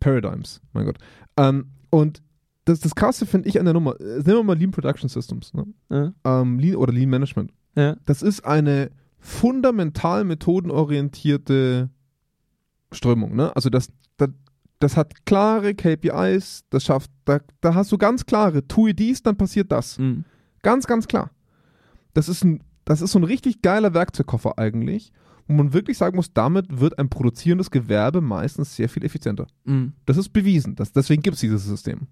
[0.00, 0.98] Paradigms, mein Gott.
[1.38, 2.22] Ähm, und
[2.66, 5.54] das, das Krasse finde ich an der Nummer, äh, nehmen wir mal Lean Production Systems,
[5.54, 5.66] ne?
[5.90, 7.52] Ja, ähm, Lean oder Lean Management.
[7.74, 7.96] ja.
[8.04, 11.88] Das ist eine fundamental methodenorientierte
[12.92, 13.56] Strömung, ne?
[13.56, 14.28] Also das, das,
[14.78, 19.38] das hat klare KPIs, das schafft, da, da hast du ganz klare, tue dies, dann
[19.38, 19.98] passiert das.
[19.98, 20.26] Mhm.
[20.60, 21.30] Ganz, ganz klar.
[22.12, 25.12] Das ist ein, das ist so ein richtig geiler Werkzeugkoffer eigentlich,
[25.46, 29.46] wo man wirklich sagen muss, damit wird ein produzierendes Gewerbe meistens sehr viel effizienter.
[29.64, 29.92] Mhm.
[30.06, 30.74] Das ist bewiesen.
[30.74, 32.08] Das, deswegen gibt es dieses System.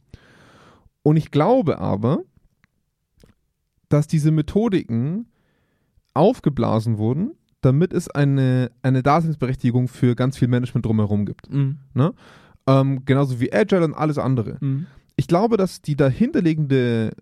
[1.02, 2.22] Und ich glaube aber,
[3.88, 5.26] dass diese Methodiken
[6.14, 7.32] aufgeblasen wurden,
[7.62, 11.50] damit es eine, eine Daseinsberechtigung für ganz viel Management drumherum gibt.
[11.50, 11.78] Mhm.
[12.66, 14.58] Ähm, genauso wie Agile und alles andere.
[14.60, 14.86] Mhm.
[15.16, 17.12] Ich glaube, dass die dahinterliegende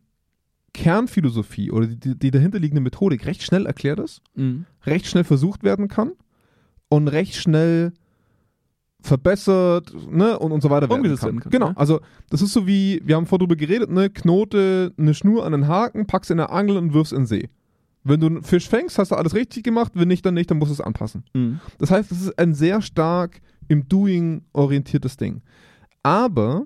[0.75, 4.67] Kernphilosophie oder die, die dahinterliegende Methodik recht schnell erklärt ist, Mhm.
[4.87, 6.13] recht schnell versucht werden kann
[6.89, 7.93] und recht schnell
[9.03, 11.29] verbessert ne, und, und so weiter werden Umgesetzt kann.
[11.31, 11.77] werden kann, Genau, ja.
[11.77, 15.53] also das ist so wie, wir haben vorher drüber geredet, ne, knote eine Schnur an
[15.53, 17.49] den Haken, packst in der Angel und wirfst in den See.
[18.05, 20.59] Wenn du einen Fisch fängst, hast du alles richtig gemacht, wenn nicht, dann nicht, dann
[20.59, 21.25] musst du es anpassen.
[21.35, 21.61] Mhm.
[21.79, 25.43] Das heißt, es ist ein sehr stark im Doing orientiertes Ding.
[26.03, 26.65] Aber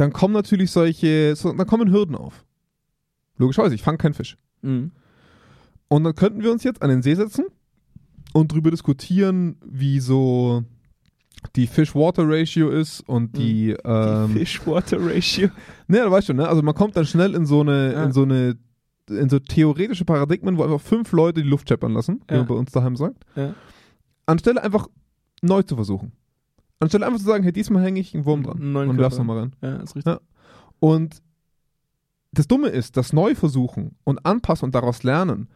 [0.00, 2.44] dann kommen natürlich solche, so, dann kommen Hürden auf.
[3.36, 4.36] Logischerweise, ich fange keinen Fisch.
[4.62, 4.92] Mhm.
[5.88, 7.46] Und dann könnten wir uns jetzt an den See setzen
[8.32, 10.64] und drüber diskutieren, wie so
[11.56, 15.48] die Fish-Water-Ratio ist und die, ähm, Die Fish-Water-Ratio.
[15.88, 16.48] ne, du weißt schon, ne?
[16.48, 18.04] Also man kommt dann schnell in so eine, Ja.
[18.04, 18.56] in so eine,
[19.08, 22.40] in so theoretische Paradigmen, wo einfach fünf Leute die Luft scheppern lassen, wie Ja.
[22.40, 23.24] man bei uns daheim sagt.
[23.36, 23.54] Ja.
[24.26, 24.86] Anstelle einfach
[25.42, 26.12] neu zu versuchen.
[26.80, 29.16] Anstelle einfach zu sagen, hey, diesmal hänge ich einen Wurm dran neuen und Körper.
[29.18, 29.52] nochmal rein.
[29.62, 30.12] Ja, ist richtig.
[30.12, 30.20] Ja.
[30.80, 31.22] Und
[32.32, 35.48] das Dumme ist, das Neuversuchen und Anpassen und daraus lernen,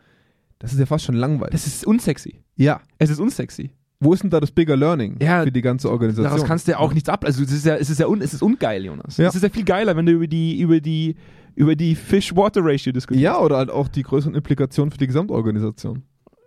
[0.59, 1.53] das ist ja fast schon langweilig.
[1.53, 2.43] Das ist unsexy.
[2.57, 2.81] ja.
[2.99, 3.71] Es ist unsexy.
[4.01, 6.31] Wo ist denn da das Bigger Learning Ja, für die ganze Organisation?
[6.31, 7.25] Daraus kannst du ja auch nichts ab.
[7.25, 9.17] Also es ist ja, es ist ja, un, es ist ungeil, Jonas.
[9.17, 9.29] Ja.
[9.29, 11.15] Es ist ja viel geiler, wenn du über die, über die,
[11.55, 13.23] über die Fish-Water-Ratio diskutierst.
[13.23, 16.03] Ja, oder halt auch die größeren Implikationen für die Gesamtorganisation.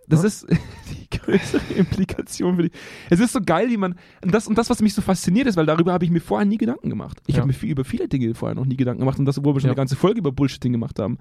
[0.08, 0.26] Das Ja.
[0.28, 0.46] ist
[0.90, 2.70] die größere Implikation für die.
[3.10, 3.94] Es ist so geil, wie man.
[4.22, 6.46] Und das, und das, was mich so fasziniert ist, weil darüber habe ich mir vorher
[6.46, 7.20] nie Gedanken gemacht.
[7.26, 7.40] Ich Ja.
[7.40, 9.60] habe mir viel, über viele Dinge vorher noch nie Gedanken gemacht und das, obwohl wir
[9.60, 11.18] schon eine ganze Folge über Bullshitting gemacht haben.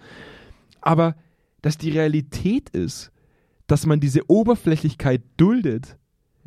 [0.81, 1.15] Aber
[1.61, 3.11] dass die Realität ist,
[3.67, 5.97] dass man diese Oberflächlichkeit duldet,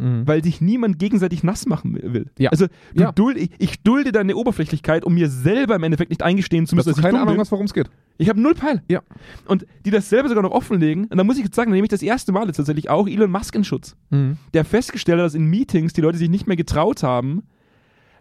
[0.01, 0.27] Mhm.
[0.27, 2.27] weil sich niemand gegenseitig nass machen will.
[2.39, 2.51] Ja.
[2.51, 3.13] Also Ja.
[3.13, 6.87] duld, ich, ich dulde deine Oberflächlichkeit, um mir selber im Endeffekt nicht eingestehen zu Dass
[6.87, 7.91] müssen, du dass ich keine Ahnung hast, worum es geht.
[8.19, 8.83] Ich habe null Peil.
[8.89, 9.01] Ja.
[9.47, 11.05] Und die das selber sogar noch offenlegen.
[11.07, 13.07] Und da muss ich jetzt sagen, da nehme ich das erste Mal jetzt tatsächlich auch
[13.07, 13.97] Elon Musk in Schutz.
[14.55, 17.43] Der festgestellt hat, dass in Meetings die Leute sich nicht mehr getraut haben,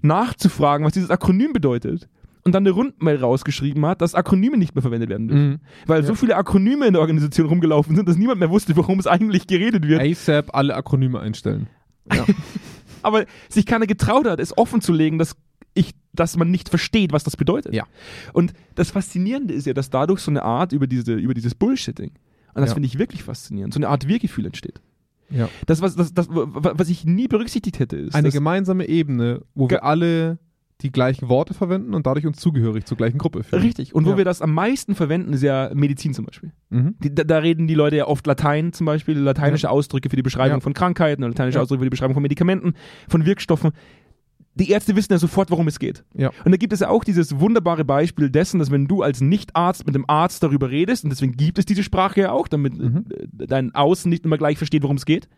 [0.01, 2.07] nachzufragen, was dieses Akronym bedeutet.
[2.45, 5.49] Und dann eine Rundmail rausgeschrieben hat, dass Akronyme nicht mehr verwendet werden dürfen.
[5.49, 5.59] Mhm.
[5.87, 9.07] Weil so viele Akronyme in der Organisation rumgelaufen sind, dass niemand mehr wusste, worum es
[9.07, 10.01] eigentlich geredet wird.
[10.01, 11.67] ASAP alle Akronyme einstellen.
[12.11, 12.25] Ja.
[13.01, 15.35] Aber sich keiner getraut hat, es offen zu legen, dass
[15.73, 17.73] ich, dass man nicht versteht, was das bedeutet.
[17.73, 17.85] Ja.
[18.33, 22.11] Und das Faszinierende ist ja, dass dadurch so eine Art über diese, über dieses Bullshitting,
[22.55, 22.73] und das Ja.
[22.73, 24.81] finde ich wirklich faszinierend, so eine Art Wir-Gefühl entsteht.
[25.29, 25.47] ja.
[25.67, 29.77] Das, was, das, das, was ich nie berücksichtigt hätte, ist, Eine gemeinsame Ebene, wo Ge-
[29.77, 30.39] wir alle
[30.81, 33.61] die gleichen Worte verwenden und dadurch uns zugehörig zur gleichen Gruppe fühlen.
[33.61, 33.93] richtig.
[33.93, 34.17] Und wo Ja.
[34.17, 36.51] wir das am meisten verwenden, ist ja Medizin zum Beispiel.
[36.69, 36.95] Mhm.
[37.03, 40.21] Die, da, da reden die Leute ja oft Latein zum Beispiel, lateinische Ausdrücke für die
[40.21, 40.61] Beschreibung Ja.
[40.61, 41.61] von Krankheiten, lateinische Ja.
[41.63, 42.73] Ausdrücke für die Beschreibung von Medikamenten,
[43.09, 43.71] von Wirkstoffen.
[44.55, 46.03] Die Ärzte wissen ja sofort, worum es geht.
[46.15, 46.31] Ja.
[46.43, 49.85] Und da gibt es ja auch dieses wunderbare Beispiel dessen, dass wenn du als Nicht-Arzt
[49.85, 53.05] mit dem Arzt darüber redest, und deswegen gibt es diese Sprache ja auch, damit Mhm.
[53.09, 55.29] äh, dein Außen nicht immer gleich versteht, worum es geht,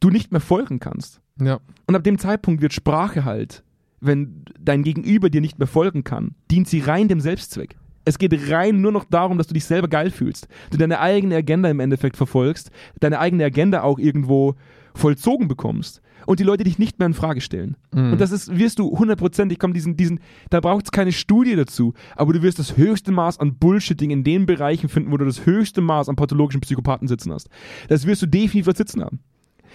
[0.00, 1.20] du nicht mehr folgen kannst.
[1.40, 1.60] Ja.
[1.86, 3.62] Und ab dem Zeitpunkt wird Sprache halt,
[4.06, 7.76] wenn dein Gegenüber dir nicht mehr folgen kann, dient sie rein dem Selbstzweck.
[8.04, 10.46] Es geht rein nur noch darum, dass du dich selber geil fühlst.
[10.70, 14.54] Du deine eigene Agenda im Endeffekt verfolgst, deine eigene Agenda auch irgendwo
[14.94, 17.76] vollzogen bekommst und die Leute dich nicht mehr in Frage stellen.
[17.92, 18.12] Mhm.
[18.12, 21.94] Und das ist, wirst du hundertprozentig kommen, diesen, diesen, da braucht es keine Studie dazu,
[22.14, 25.44] aber du wirst das höchste Maß an Bullshitting in den Bereichen finden, wo du das
[25.44, 27.48] höchste Maß an pathologischen Psychopathen sitzen hast.
[27.88, 29.20] Das wirst du definitiv sitzen haben.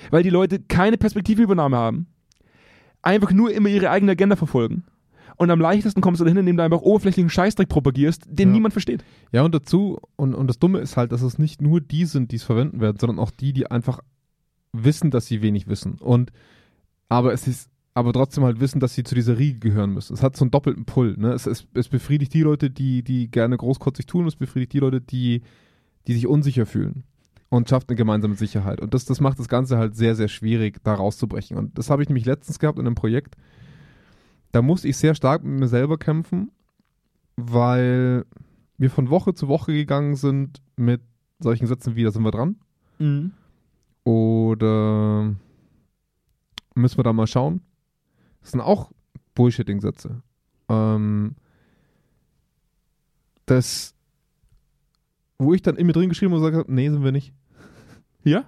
[0.09, 2.07] Weil die Leute keine Perspektivübernahme haben,
[3.01, 4.83] einfach nur immer ihre eigene Agenda verfolgen.
[5.37, 8.53] Und am leichtesten kommst du dahin, indem du einfach oberflächlichen Scheißdreck propagierst, den Ja.
[8.53, 9.03] niemand versteht.
[9.31, 12.31] Ja, und dazu, und, und das Dumme ist halt, dass es nicht nur die sind,
[12.31, 14.01] die es verwenden werden, sondern auch die, die einfach
[14.71, 15.95] wissen, dass sie wenig wissen.
[15.95, 16.31] Und
[17.09, 20.13] aber es ist, aber trotzdem halt wissen, dass sie zu dieser Riege gehören müssen.
[20.13, 21.15] Es hat so einen doppelten Pull.
[21.17, 21.33] Ne?
[21.33, 24.79] Es, es, es befriedigt die Leute, die, die gerne großkotzig tun, und es befriedigt die
[24.79, 25.41] Leute, die,
[26.07, 27.03] die sich unsicher fühlen.
[27.51, 28.79] Und schafft eine gemeinsame Sicherheit.
[28.79, 31.57] Und das, das macht das Ganze halt sehr, sehr schwierig, da rauszubrechen.
[31.57, 33.35] Und das habe ich nämlich letztens gehabt in einem Projekt.
[34.53, 36.51] Da musste ich sehr stark mit mir selber kämpfen,
[37.35, 38.25] weil
[38.77, 41.01] wir von Woche zu Woche gegangen sind mit
[41.39, 42.55] solchen Sätzen wie, da sind wir dran.
[44.05, 45.35] Oder
[46.73, 47.61] müssen wir da mal schauen?
[48.39, 48.91] Das sind auch
[49.35, 50.23] Bullshitting-Sätze.
[50.69, 51.35] Ähm,
[53.45, 53.93] das,
[55.37, 57.33] wo ich dann in mir drin geschrieben habe und gesagt habe, nee, sind wir nicht.
[58.23, 58.45] Ja?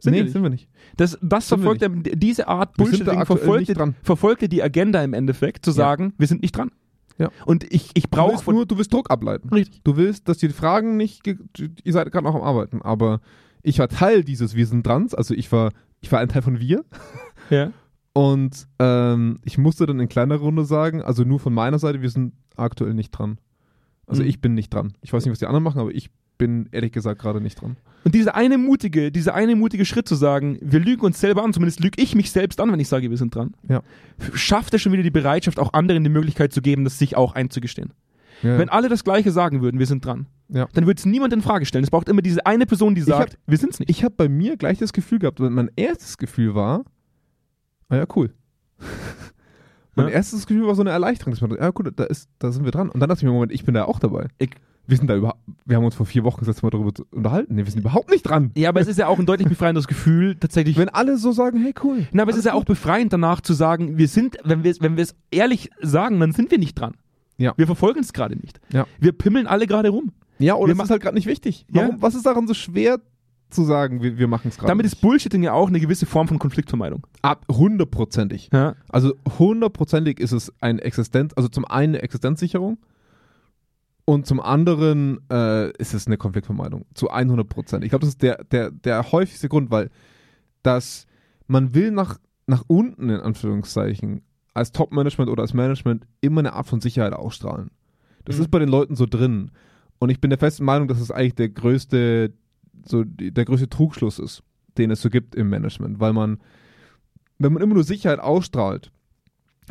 [0.00, 0.32] Sind nee, wir nicht.
[0.32, 0.68] sind wir nicht.
[0.96, 3.94] Das, das Sind verfolgt er, diese Art Wir sind da Bullshitting aktuell verfolgt, nicht dran.
[4.02, 5.76] verfolgt er die Agenda im Endeffekt, zu Ja.
[5.76, 6.70] sagen, wir sind nicht dran.
[7.18, 7.30] Ja.
[7.46, 9.48] Und ich, ich Du brauche willst nur, du willst Druck ableiten.
[9.48, 9.82] Richtig.
[9.82, 13.20] Du willst, dass die Fragen nicht, ihr seid gerade noch am Arbeiten, aber
[13.62, 16.60] ich war Teil dieses Wir sind dran, also ich war, ich war ein Teil von
[16.60, 16.84] wir
[17.50, 17.72] Ja.
[18.12, 22.10] und ähm, ich musste dann in kleiner Runde sagen, also nur von meiner Seite, wir
[22.10, 23.38] sind aktuell nicht dran.
[24.06, 24.28] Also Mhm.
[24.28, 24.92] ich bin nicht dran.
[25.00, 27.76] Ich weiß nicht, was die anderen machen, aber ich bin ehrlich gesagt gerade nicht dran.
[28.04, 31.52] Und dieser eine mutige, dieser eine mutige Schritt zu sagen, wir lügen uns selber an,
[31.52, 33.82] zumindest lüge ich mich selbst an, wenn ich sage, wir sind dran, Ja.
[34.34, 37.34] schafft er schon wieder die Bereitschaft, auch anderen die Möglichkeit zu geben, das sich auch
[37.34, 37.92] einzugestehen.
[38.42, 38.56] Ja.
[38.56, 40.68] Wenn alle das Gleiche sagen würden, wir sind dran, Ja.
[40.72, 41.82] dann würde es niemand in Frage stellen.
[41.82, 43.90] Es braucht immer diese eine Person, die Ich hab- sagt, wir sind's nicht.
[43.90, 46.84] Ich habe bei mir gleich das Gefühl gehabt, weil mein erstes Gefühl war,
[47.88, 48.32] ah ja, cool.
[49.96, 52.64] mein erstes Gefühl war so eine Erleichterung, dass man, ja gut, da, ist, da sind
[52.64, 52.88] wir dran.
[52.88, 54.28] Und dann dachte ich mir, Moment, ich bin da auch dabei.
[54.38, 54.50] Ich-
[54.88, 57.54] wir sind da überhaupt, wir haben uns vor vier Wochen gesetzt mal darüber zu- unterhalten.
[57.54, 58.50] Nee, wir sind überhaupt nicht dran.
[58.56, 60.76] ja, aber es ist ja auch ein deutlich befreiendes Gefühl, tatsächlich.
[60.78, 62.06] Wenn alle so sagen, hey, cool.
[62.12, 62.68] Na, aber es ist ja auch gut.
[62.68, 66.32] befreiend danach zu sagen, wir sind, wenn wir es wenn wir es ehrlich sagen, dann
[66.32, 66.94] sind wir nicht dran.
[67.36, 67.52] Ja.
[67.56, 68.60] Wir verfolgen es gerade nicht.
[68.72, 68.86] Ja.
[68.98, 70.10] Wir pimmeln alle gerade rum.
[70.40, 71.66] Ja, oder wir es ist halt gerade nicht wichtig.
[71.70, 71.82] Ja.
[71.82, 72.98] Warum, Was ist daran so schwer
[73.50, 74.68] zu sagen, wir, wir machen es gerade?
[74.68, 77.06] Damit ist Bullshitting ja auch eine gewisse Form von Konfliktvermeidung.
[77.22, 78.50] ab hundertprozentig.
[78.52, 78.74] Ja.
[78.88, 82.78] Also hundertprozentig ist es eine Existenz, also zum einen eine Existenzsicherung
[84.08, 86.86] und zum anderen äh, ist es eine Konfliktvermeidung.
[86.94, 87.84] Zu 100 Prozent.
[87.84, 89.90] Ich glaube, das ist der, der, der häufigste Grund, weil
[90.62, 91.06] das,
[91.46, 94.22] man will nach, nach unten, in Anführungszeichen,
[94.54, 97.70] als Top-Management oder als Management immer eine Art von Sicherheit ausstrahlen.
[98.24, 98.42] Das Mhm.
[98.44, 99.50] ist bei den Leuten so drin.
[99.98, 102.32] Und ich bin der festen Meinung, dass es eigentlich der größte,
[102.86, 104.42] so der größte Trugschluss ist,
[104.78, 106.38] den es so gibt im Management, weil man,
[107.38, 108.90] wenn man immer nur Sicherheit ausstrahlt,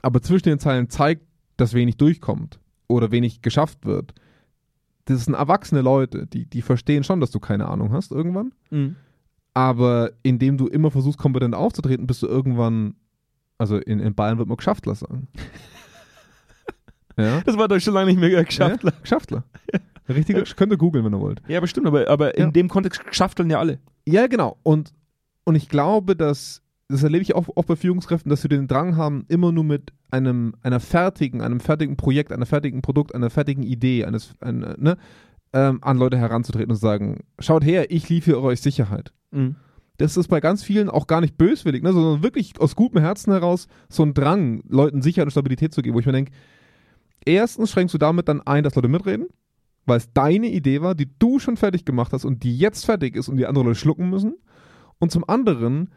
[0.03, 4.13] aber zwischen den Zeilen zeigt, dass wenig durchkommt oder wenig geschafft wird,
[5.07, 8.95] das sind erwachsene Leute, die, die verstehen schon, dass du keine Ahnung hast irgendwann, Mhm.
[9.53, 12.93] Aber indem du immer versuchst, kompetent aufzutreten, bist du irgendwann,
[13.57, 15.29] also in, in Bayern wird man Geschäftler sagen.
[17.17, 17.41] ja?
[17.41, 18.83] Das war doch schon lange nicht mehr geschafft.
[18.83, 18.91] Ja?
[19.01, 19.43] Geschäftler.
[20.07, 21.41] Richtiger, könnt ihr googeln, wenn ihr wollt.
[21.47, 22.51] Ja, bestimmt, aber, aber in Ja.
[22.51, 23.79] dem Kontext schafteln ja alle.
[24.05, 24.57] Ja, genau.
[24.63, 24.93] Und,
[25.43, 28.95] und ich glaube, dass, das erlebe ich auch, auch bei Führungskräften, dass sie den Drang
[28.95, 33.63] haben, immer nur mit einem, einer fertigen, einem fertigen Projekt, einer fertigen Produkt, einer fertigen
[33.63, 34.97] Idee, eines, ein, ne,
[35.53, 39.11] ähm, an Leute heranzutreten und zu sagen, schaut her, ich liefere euch Sicherheit.
[39.97, 43.33] Das ist bei ganz vielen auch gar nicht böswillig, ne, sondern wirklich aus gutem Herzen
[43.33, 46.31] heraus so ein Drang, Leuten Sicherheit und Stabilität zu geben, wo ich mir denke,
[47.25, 49.27] erstens schränkst du damit dann ein, dass Leute mitreden,
[49.85, 53.15] weil es deine Idee war, die du schon fertig gemacht hast und die jetzt fertig
[53.17, 54.35] ist und die andere Leute schlucken müssen.
[54.99, 55.89] Und zum anderen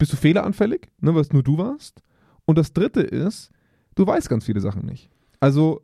[0.00, 2.02] bist du fehleranfällig, ne, weil es nur du warst.
[2.46, 3.52] Und das dritte ist,
[3.94, 5.10] du weißt ganz viele Sachen nicht.
[5.38, 5.82] Also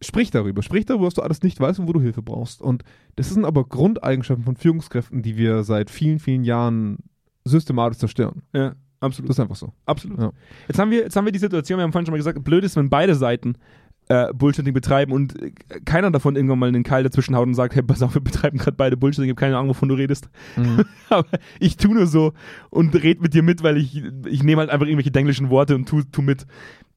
[0.00, 0.62] sprich darüber.
[0.62, 2.62] Sprich darüber, was du alles nicht weißt und wo du Hilfe brauchst.
[2.62, 2.84] Und
[3.16, 6.98] das sind aber Grundeigenschaften von Führungskräften, die wir seit vielen, vielen Jahren
[7.44, 8.42] systematisch zerstören.
[8.54, 9.28] Ja, absolut.
[9.28, 9.72] Das ist einfach so.
[9.84, 10.18] Absolut.
[10.20, 10.32] Ja.
[10.68, 12.64] Jetzt, haben wir, jetzt haben wir die Situation, wir haben vorhin schon mal gesagt, blöd
[12.64, 13.56] ist, wenn beide Seiten
[14.10, 15.52] äh, Bullshitting betreiben und äh,
[15.84, 18.58] keiner davon irgendwann mal einen Keil dazwischen haut und sagt, hey, pass auf, wir betreiben
[18.58, 20.28] gerade beide Bullshitting, ich habe keine Ahnung, wovon du redest.
[21.08, 21.28] Aber
[21.60, 22.32] ich tu nur so
[22.70, 25.88] und red mit dir mit, weil ich, ich nehme halt einfach irgendwelche englischen Worte und
[25.88, 26.44] tu, tu mit.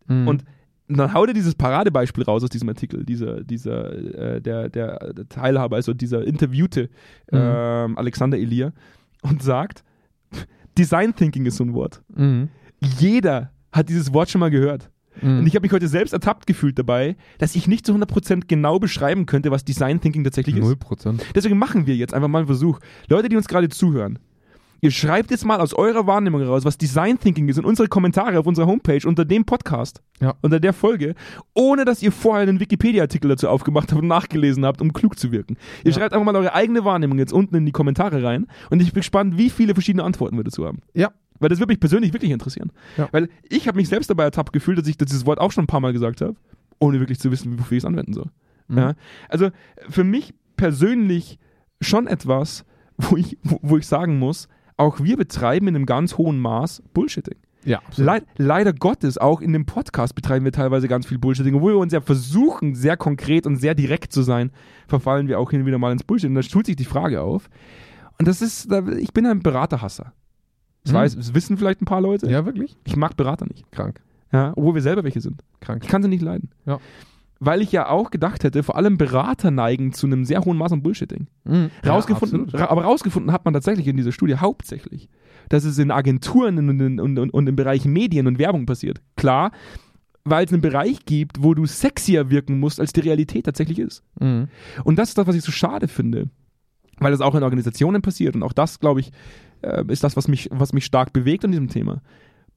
[0.08, 0.28] Mhm.
[0.28, 0.44] Und
[0.88, 5.30] dann haut er dieses Paradebeispiel raus aus diesem Artikel, dieser, dieser, äh, der, der, der
[5.30, 6.90] Teilhaber, also dieser Interviewte
[7.32, 7.40] Mhm.
[7.40, 8.74] ähm, Alexander Elia
[9.22, 9.84] und sagt,
[10.78, 12.02] Design Thinking ist so ein Wort.
[12.16, 12.50] Mhm.
[13.00, 14.90] Jeder hat dieses Wort schon mal gehört.
[15.22, 15.40] Mhm.
[15.40, 18.80] Und ich habe mich heute selbst ertappt gefühlt dabei, dass ich nicht zu 100% genau
[18.80, 20.80] beschreiben könnte, was Design Thinking tatsächlich Null ist.
[20.80, 21.24] Prozent.
[21.36, 22.80] Deswegen machen wir jetzt einfach mal einen Versuch.
[23.10, 24.20] Leute, die uns gerade zuhören,
[24.82, 28.38] ihr schreibt jetzt mal aus eurer Wahrnehmung heraus, was Design Thinking ist in unsere Kommentare
[28.38, 30.34] auf unserer Homepage unter dem Podcast, Ja.
[30.42, 31.16] unter der Folge,
[31.54, 35.32] ohne dass ihr vorher einen Wikipedia-Artikel dazu aufgemacht habt und nachgelesen habt, um klug zu
[35.32, 35.56] wirken.
[35.86, 36.00] Ihr Ja.
[36.00, 39.00] schreibt einfach mal eure eigene Wahrnehmung jetzt unten in die Kommentare rein und ich bin
[39.00, 40.80] gespannt, wie viele verschiedene Antworten wir dazu haben.
[40.94, 41.12] Ja.
[41.44, 42.72] Weil das würde mich persönlich wirklich interessieren.
[42.98, 43.08] Ja.
[43.12, 45.68] Weil ich habe mich selbst dabei ertappt gefühlt, dass ich dieses Wort auch schon ein
[45.68, 46.36] paar Mal gesagt habe,
[46.80, 48.30] ohne wirklich zu wissen, wofür ich es anwenden soll.
[48.68, 48.78] Mhm.
[48.78, 48.94] Ja?
[49.30, 49.50] Also
[49.90, 51.38] für mich persönlich
[51.82, 52.66] schon etwas,
[52.98, 56.82] wo ich, wo, wo ich sagen muss, auch wir betreiben in einem ganz hohen Maß
[56.94, 57.38] Bullshitting.
[57.66, 57.82] Ja.
[57.96, 61.56] Leid, leider Gottes, auch in dem Podcast betreiben wir teilweise ganz viel Bullshitting.
[61.56, 64.52] Obwohl wir uns ja versuchen, sehr konkret und sehr direkt zu sein,
[64.88, 66.30] verfallen wir auch hin und wieder mal ins Bullshit.
[66.30, 67.50] Und da schult sich die Frage auf.
[68.20, 70.14] Und das ist, ich bin ein Beraterhasser.
[70.84, 70.98] Das, Mhm.
[70.98, 72.30] weiß, das wissen vielleicht ein paar Leute.
[72.30, 72.76] Ja, wirklich?
[72.86, 73.70] Ich mag Berater nicht.
[73.72, 74.02] Krank.
[74.32, 75.44] Ja, obwohl wir selber welche sind.
[75.62, 75.84] Krank.
[75.84, 76.50] Ich kann sie nicht leiden.
[76.66, 76.80] Ja.
[77.40, 80.72] Weil ich ja auch gedacht hätte, vor allem Berater neigen zu einem sehr hohen Maß
[80.72, 81.28] an Bullshitting.
[81.44, 81.70] Mhm.
[81.86, 85.10] Rausgefunden, Ja, ra aber rausgefunden hat man tatsächlich in dieser Studie hauptsächlich,
[85.50, 89.02] dass es in Agenturen und, in, und, und, und im Bereich Medien und Werbung passiert.
[89.18, 89.52] Klar,
[90.24, 94.04] weil es einen Bereich gibt, wo du sexier wirken musst, als die Realität tatsächlich ist.
[94.20, 94.48] Mhm.
[94.86, 96.30] Und das ist das, was ich so schade finde,
[97.00, 98.36] weil das auch in Organisationen passiert.
[98.36, 99.12] Und auch das, glaube ich,
[99.64, 102.02] äh, ist das, was mich, was mich stark bewegt an diesem Thema.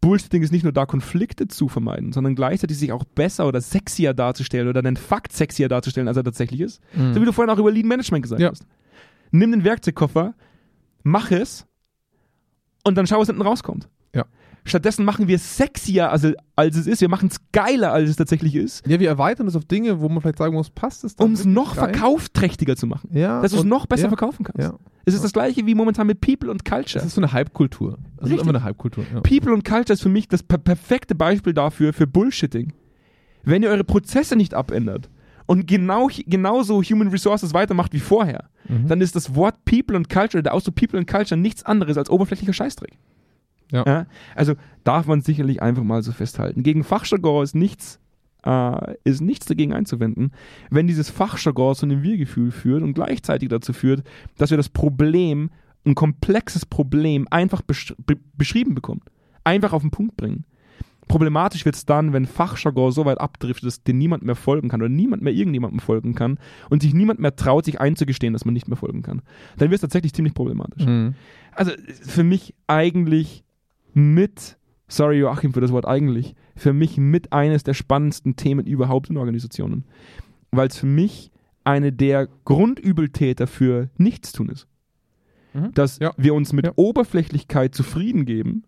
[0.01, 4.13] Bullshitting ist nicht nur da, Konflikte zu vermeiden, sondern gleichzeitig sich auch besser oder sexier
[4.15, 6.81] darzustellen oder den Fakt sexier darzustellen, als er tatsächlich ist.
[6.95, 7.15] Mhm.
[7.15, 8.51] So wie du vorhin auch über Lean Management gesagt Ja.
[8.51, 8.67] hast.
[9.31, 10.35] Nimm den Werkzeugkoffer,
[11.03, 11.67] mach es
[12.85, 13.89] und dann schau, was hinten rauskommt.
[14.67, 16.27] Stattdessen machen wir es sexier, als,
[16.57, 17.01] als es ist.
[17.01, 20.09] Wir machen es geiler, als es tatsächlich ist, Ja, wir erweitern das auf Dinge, wo
[20.09, 21.93] man vielleicht sagen muss, passt es um es noch rein?
[21.95, 23.11] verkaufträchtiger zu machen.
[23.13, 23.41] Ja.
[23.43, 24.61] Dass du es noch besser ja, verkaufen kannst.
[24.61, 24.79] Ja.
[25.05, 26.95] Es ist das gleiche wie momentan mit People und Culture.
[26.99, 27.99] Das ist so eine Hype-Kultur.
[28.17, 29.05] Das ist immer eine Hype-Kultur.
[29.15, 29.21] Ja.
[29.21, 32.73] People und Culture ist für mich das per perfekte Beispiel dafür, für Bullshitting.
[33.45, 35.09] Wenn ihr eure Prozesse nicht abändert
[35.47, 38.89] und genau, genauso Human Resources weitermacht wie vorher, Mhm.
[38.89, 42.11] dann ist das Wort People und Culture, der Ausdruck People und Culture nichts anderes als
[42.11, 42.99] oberflächlicher Scheißdreck.
[43.73, 44.07] Ja.
[44.35, 46.63] Also darf man sicherlich einfach mal so festhalten.
[46.63, 47.99] Gegen Fachjargon ist nichts,
[48.45, 50.33] äh, ist nichts dagegen einzuwenden,
[50.71, 54.05] wenn dieses Fachjargon zu einem Wir-Gefühl führt und gleichzeitig dazu führt,
[54.39, 55.51] dass wir das Problem,
[55.85, 59.03] ein komplexes Problem, einfach besch be beschrieben bekommen.
[59.45, 60.45] Einfach auf den Punkt bringen.
[61.09, 64.81] Problematisch wird es dann, wenn Fachjargon so weit abdriftet, dass dem niemand mehr folgen kann
[64.83, 68.55] oder niemand mehr irgendjemandem folgen kann und sich niemand mehr traut, sich einzugestehen, dass man
[68.55, 69.23] nicht mehr folgen kann.
[69.57, 70.85] Dann wird es tatsächlich ziemlich problematisch.
[70.85, 71.15] Mhm.
[71.53, 71.71] Also
[72.03, 73.45] für mich eigentlich
[73.97, 79.11] mit, sorry Joachim für das Wort eigentlich, für mich mit eines der spannendsten Themen überhaupt
[79.11, 79.85] in Organisationen.
[80.51, 81.31] Weil es für mich
[81.65, 84.69] eine der Grundübeltäter für Nichtstun ist.
[85.55, 85.73] Mhm.
[85.73, 86.13] Dass Ja.
[86.17, 86.73] wir uns mit Ja.
[86.77, 88.65] Oberflächlichkeit zufrieden geben,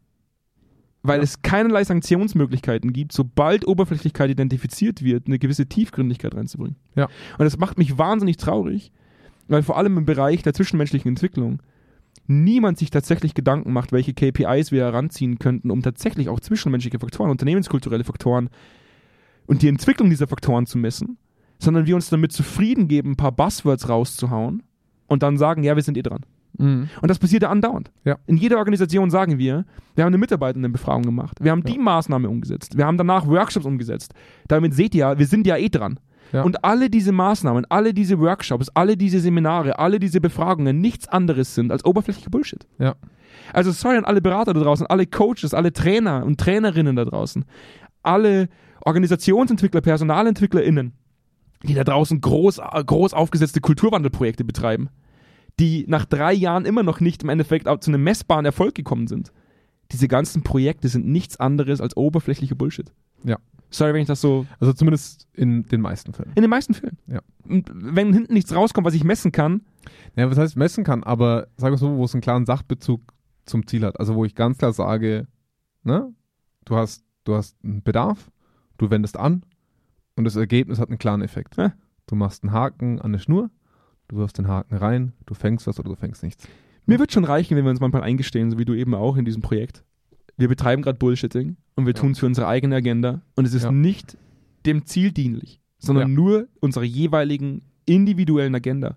[1.03, 1.23] weil Ja.
[1.25, 6.77] es keinerlei Sanktionsmöglichkeiten gibt, sobald Oberflächlichkeit identifiziert wird, eine gewisse Tiefgründigkeit reinzubringen.
[6.97, 7.05] Ja.
[7.05, 8.91] Und das macht mich wahnsinnig traurig,
[9.47, 11.61] weil vor allem im Bereich der zwischenmenschlichen Entwicklung
[12.27, 17.31] niemand sich tatsächlich Gedanken macht, welche KPIs wir heranziehen könnten, um tatsächlich auch zwischenmenschliche Faktoren,
[17.31, 18.51] unternehmenskulturelle Faktoren
[19.47, 21.17] und die Entwicklung dieser Faktoren zu messen,
[21.59, 24.63] sondern wir uns damit zufrieden geben, ein paar Buzzwords rauszuhauen
[25.07, 26.25] und dann sagen, ja, wir sind eh dran.
[26.59, 26.89] Mhm.
[27.01, 27.91] Und das passiert ja andauernd.
[28.05, 28.19] Ja.
[28.27, 32.77] In jeder Organisation sagen wir, wir haben eine Mitarbeitendenbefragung gemacht, wir haben die Maßnahme umgesetzt,
[32.77, 34.13] wir haben danach Workshops umgesetzt.
[34.49, 35.99] Damit seht ihr ja, wir sind ja eh dran.
[36.33, 36.43] Ja.
[36.43, 41.55] Und alle diese Maßnahmen, alle diese Workshops, alle diese Seminare, alle diese Befragungen nichts anderes
[41.55, 42.67] sind als oberflächlicher Bullshit.
[42.79, 42.97] Ja.
[43.53, 47.45] Also sorry an alle Berater da draußen, alle Coaches, alle Trainer und Trainerinnen da draußen,
[48.03, 48.49] alle
[48.85, 50.93] Organisationsentwickler, PersonalentwicklerInnen,
[51.63, 54.89] die da draußen groß, groß aufgesetzte Kulturwandelprojekte betreiben,
[55.59, 59.33] die nach drei Jahren immer noch nicht im Endeffekt zu einem messbaren Erfolg gekommen sind.
[59.93, 62.93] Diese ganzen Projekte sind nichts anderes als oberflächliche Bullshit.
[63.25, 63.39] Ja.
[63.71, 64.47] Sorry, wenn ich das so.
[64.61, 66.33] Also zumindest in den meisten Fällen.
[66.35, 66.99] In den meisten Fällen.
[67.07, 67.21] Ja.
[67.45, 69.63] Wenn hinten nichts rauskommt, was ich messen kann,
[70.17, 73.01] Ja, was heißt messen kann, aber sag mal so, wo es einen klaren Sachbezug
[73.45, 73.99] zum Ziel hat.
[74.01, 75.27] Also wo ich ganz klar sage,
[75.83, 76.13] ne,
[76.65, 78.31] du hast, du hast einen Bedarf,
[78.79, 79.43] du wendest an
[80.17, 81.57] und das Ergebnis hat einen klaren Effekt.
[81.57, 81.73] Ja.
[82.07, 83.51] Du machst einen Haken an eine Schnur,
[84.09, 86.49] du wirfst den Haken rein, du fängst was oder du fängst nichts.
[86.87, 89.27] Mir wird schon reichen, wenn wir uns manchmal eingestehen, so wie du eben auch in
[89.27, 89.85] diesem Projekt.
[90.39, 92.01] Wir betreiben gerade Bullshitting und wir Ja.
[92.01, 93.73] tun es für unsere eigene Agenda und es ist Ja.
[93.73, 94.17] nicht
[94.65, 96.15] dem Ziel dienlich, sondern Ja.
[96.15, 98.97] nur unserer jeweiligen individuellen Agenda.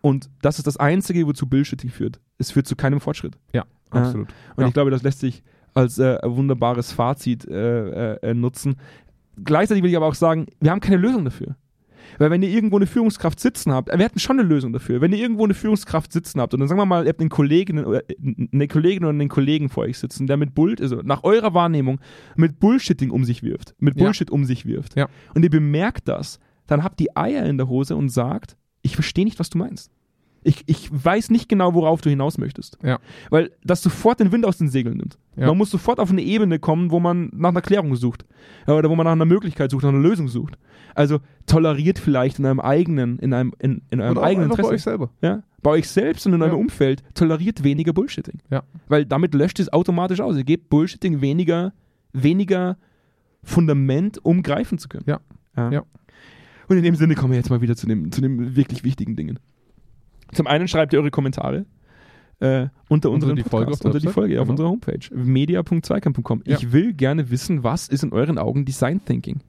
[0.00, 2.20] Und das ist das Einzige, wozu Bullshitting führt.
[2.38, 3.36] Es führt zu keinem Fortschritt.
[3.52, 4.28] Ja, absolut.
[4.54, 4.68] Und Ja.
[4.68, 5.42] ich glaube, das lässt sich
[5.74, 8.76] als äh, wunderbares Fazit äh, äh, äh, nutzen.
[9.44, 11.56] Gleichzeitig will ich aber auch sagen, wir haben keine Lösung dafür.
[12.18, 15.00] Weil wenn ihr irgendwo eine Führungskraft sitzen habt, wir hatten schon eine Lösung dafür.
[15.00, 17.28] Wenn ihr irgendwo eine Führungskraft sitzen habt und dann sagen wir mal, ihr habt einen
[17.28, 18.02] Kollegen, oder
[18.52, 22.00] eine Kollegin oder einen Kollegen vor euch sitzen, der mit Bull, also nach eurer Wahrnehmung
[22.36, 24.04] mit Bullshitting um sich wirft, mit Ja.
[24.04, 24.96] Bullshit um sich wirft.
[24.96, 25.08] Ja.
[25.34, 29.24] Und ihr bemerkt das, dann habt die Eier in der Hose und sagt, ich verstehe
[29.24, 29.90] nicht, was du meinst.
[30.42, 32.78] Ich, ich weiß nicht genau, worauf du hinaus möchtest.
[32.82, 32.98] Ja.
[33.30, 35.18] Weil das sofort den Wind aus den Segeln nimmt.
[35.36, 35.46] Ja.
[35.48, 38.24] Man muss sofort auf eine Ebene kommen, wo man nach einer Klärung sucht.
[38.66, 40.56] Ja, Oder wo man nach einer Möglichkeit sucht, nach einer Lösung sucht.
[40.94, 44.68] Also toleriert vielleicht in eurem eigenen, in einem, in, in Und auch eigenen einfach bei
[44.68, 44.84] euch Interesse.
[44.90, 45.10] selber.
[45.22, 45.42] Ja?
[45.62, 46.60] Bei euch selbst und in eurem Ja.
[46.60, 48.40] Umfeld toleriert weniger Bullshitting.
[48.50, 48.62] Ja.
[48.88, 50.36] Weil damit löscht es automatisch aus.
[50.36, 51.72] Ihr gebt Bullshitting weniger,
[52.12, 52.76] weniger
[53.42, 55.04] Fundament, um greifen zu können.
[55.06, 55.20] Ja.
[55.56, 55.82] Ja.
[56.68, 59.16] Und in dem Sinne kommen wir jetzt mal wieder zu den, zu den wirklich wichtigen
[59.16, 59.38] Dingen.
[60.32, 61.66] Zum einen schreibt ihr eure Kommentare
[62.40, 64.52] äh, unter unseren die Folge auf unter die Folge auf genau.
[64.52, 66.42] unserer Homepage media.zweikern.com.
[66.46, 66.56] Ja.
[66.56, 69.40] Ich will gerne wissen, was ist in euren Augen Design Thinking?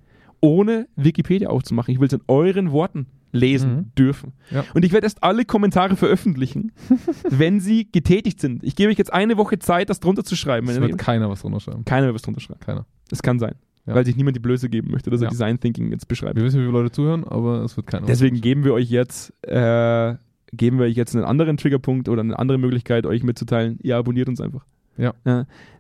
[0.42, 1.94] Ohne Wikipedia aufzumachen.
[1.94, 3.92] Ich will es in euren Worten lesen Mhm.
[3.96, 4.34] dürfen.
[4.50, 4.66] Ja.
[4.74, 6.72] Und ich werde erst alle Kommentare veröffentlichen,
[7.30, 8.64] wenn sie getätigt sind.
[8.64, 10.68] Ich gebe euch jetzt eine Woche Zeit, das drunter zu schreiben.
[10.70, 11.86] Es wird keiner was drunter schreiben.
[11.86, 12.60] Keiner wird was drunter schreiben.
[12.62, 12.86] Keiner.
[13.10, 13.56] Das kann sein.
[13.86, 13.94] Ja.
[13.96, 15.30] Weil sich niemand die Blöße geben möchte, dass er.
[15.30, 16.38] Design Thinking jetzt beschreibt.
[16.38, 18.06] Wir wissen, wie viele Leute zuhören, aber es wird keiner.
[18.08, 20.16] Deswegen geben wir euch jetzt, äh,
[20.54, 23.78] geben wir euch jetzt einen anderen Triggerpunkt oder eine andere Möglichkeit, euch mitzuteilen.
[23.82, 24.66] Ihr abonniert uns einfach.
[24.98, 25.14] Ja.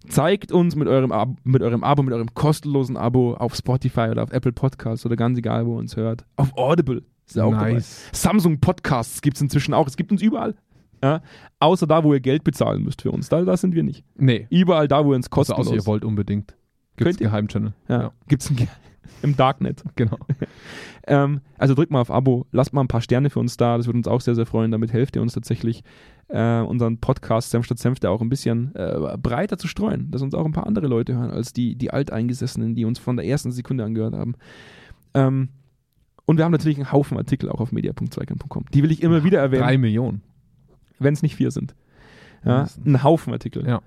[0.08, 4.24] zeigt uns mit eurem, Ab mit eurem Abo, mit eurem kostenlosen Abo auf Spotify oder
[4.24, 6.24] auf Apple Podcasts oder ganz egal, wo ihr uns hört.
[6.38, 7.74] Auf Audible ist ja auch dabei.
[7.74, 8.10] Nice.
[8.14, 9.88] Samsung Podcasts gibt es inzwischen auch.
[9.88, 10.56] Es gibt uns überall.
[11.04, 11.22] Ja?
[11.60, 13.28] Außer da, wo ihr Geld bezahlen müsst für uns.
[13.28, 14.06] Da, da sind wir nicht.
[14.16, 14.48] Nee.
[14.50, 15.68] Überall da, wo ihr uns Also, kostenlos.
[15.68, 16.56] außer ihr wollt unbedingt.
[16.96, 17.28] Gibt es ihr?
[17.28, 17.74] Geheimchannel.
[17.90, 18.02] ja.
[18.04, 18.12] Ja.
[18.30, 18.68] Gibt's ein Ge-
[19.22, 19.84] im Darknet.
[19.96, 20.18] Genau.
[21.08, 23.88] Ähm, also drückt mal auf Abo, lasst mal ein paar Sterne für uns da, das
[23.88, 24.72] würde uns auch sehr, sehr freuen.
[24.72, 25.84] Damit helft ihr uns tatsächlich,
[26.28, 30.36] äh, unseren Podcast Senf statt Senfte auch ein bisschen äh, breiter zu streuen, dass uns
[30.36, 33.52] auch ein paar andere Leute hören, als die, die Alteingesessenen, die uns von der ersten
[33.52, 34.36] Sekunde angehört haben.
[35.14, 35.50] Ähm,
[36.26, 38.66] und wir haben natürlich einen Haufen Artikel auch auf media.zweikern.com.
[38.74, 40.22] Die will ich immer wieder Drei erwähnen, Millionen.
[41.00, 41.76] wenn es nicht vier sind.
[42.46, 43.68] Ja, ein Haufen Artikel.
[43.68, 43.82] Ja.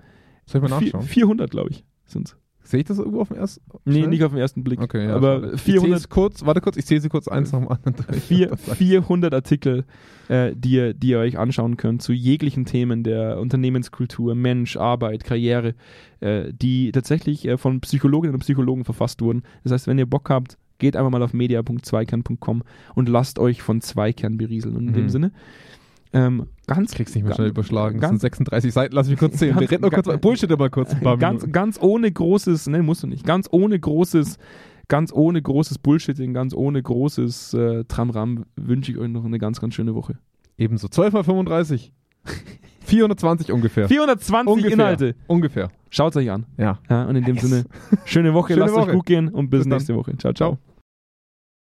[0.46, 1.04] Soll ich mal nachschauen?
[1.04, 3.60] 400, glaube ich, sind Sehe ich das irgendwo auf dem ersten?
[3.84, 4.08] Nee, Schnell?
[4.08, 4.80] nicht auf den ersten Blick.
[4.80, 5.16] Okay, ja.
[5.16, 5.52] aber schade.
[5.56, 7.94] Ich zähle 400, es kurz, warte kurz, ich zähle sie kurz eins nach dem anderen
[7.96, 8.22] durch.
[8.22, 9.84] vier, Das sagt- 400 Artikel,
[10.28, 15.24] äh, die, ihr, die ihr euch anschauen könnt zu jeglichen Themen der Unternehmenskultur, Mensch, Arbeit,
[15.24, 15.74] Karriere,
[16.20, 19.42] äh, die tatsächlich äh, von Psychologinnen und Psychologen verfasst wurden.
[19.64, 22.62] Das heißt, wenn ihr Bock habt, geht einfach mal auf media.zweikern.com
[22.94, 24.76] und lasst euch von Zweikern berieseln.
[24.76, 25.08] Und in dem Mhm.
[25.10, 25.32] Sinne,
[26.12, 28.00] ähm, ganz, Kriegst nicht mehr ganz- schnell überschlagen.
[28.00, 29.40] Das ganz- sind 36 Seiten, lass mich kurz.
[29.40, 32.82] Wir Ganz- reden noch kurz, Bullshit immer kurz ein paar ganz, ganz ohne großes, ne,
[32.82, 34.38] musst du nicht, ganz ohne großes,
[34.88, 39.60] ganz ohne großes Bullshitting, ganz ohne großes äh, Tramram wünsche ich euch noch eine ganz,
[39.60, 40.18] ganz schöne Woche.
[40.58, 40.88] Ebenso.
[40.88, 41.92] 12 mal 35.
[42.84, 43.88] 420 ungefähr.
[43.88, 44.72] 420 ungefähr.
[44.72, 45.14] Inhalte.
[45.26, 45.68] Ungefähr.
[45.90, 46.46] Schaut euch an.
[46.58, 46.78] Ja.
[46.90, 47.44] Ja, und in dem Yes.
[47.48, 47.64] Sinne,
[48.04, 48.90] schöne Woche, Schöne lasst Woche.
[48.90, 49.78] euch gut gehen und bis, Bis dann.
[49.78, 50.16] nächste Woche.
[50.18, 50.52] Ciao, ciao.
[50.56, 50.71] Ciao.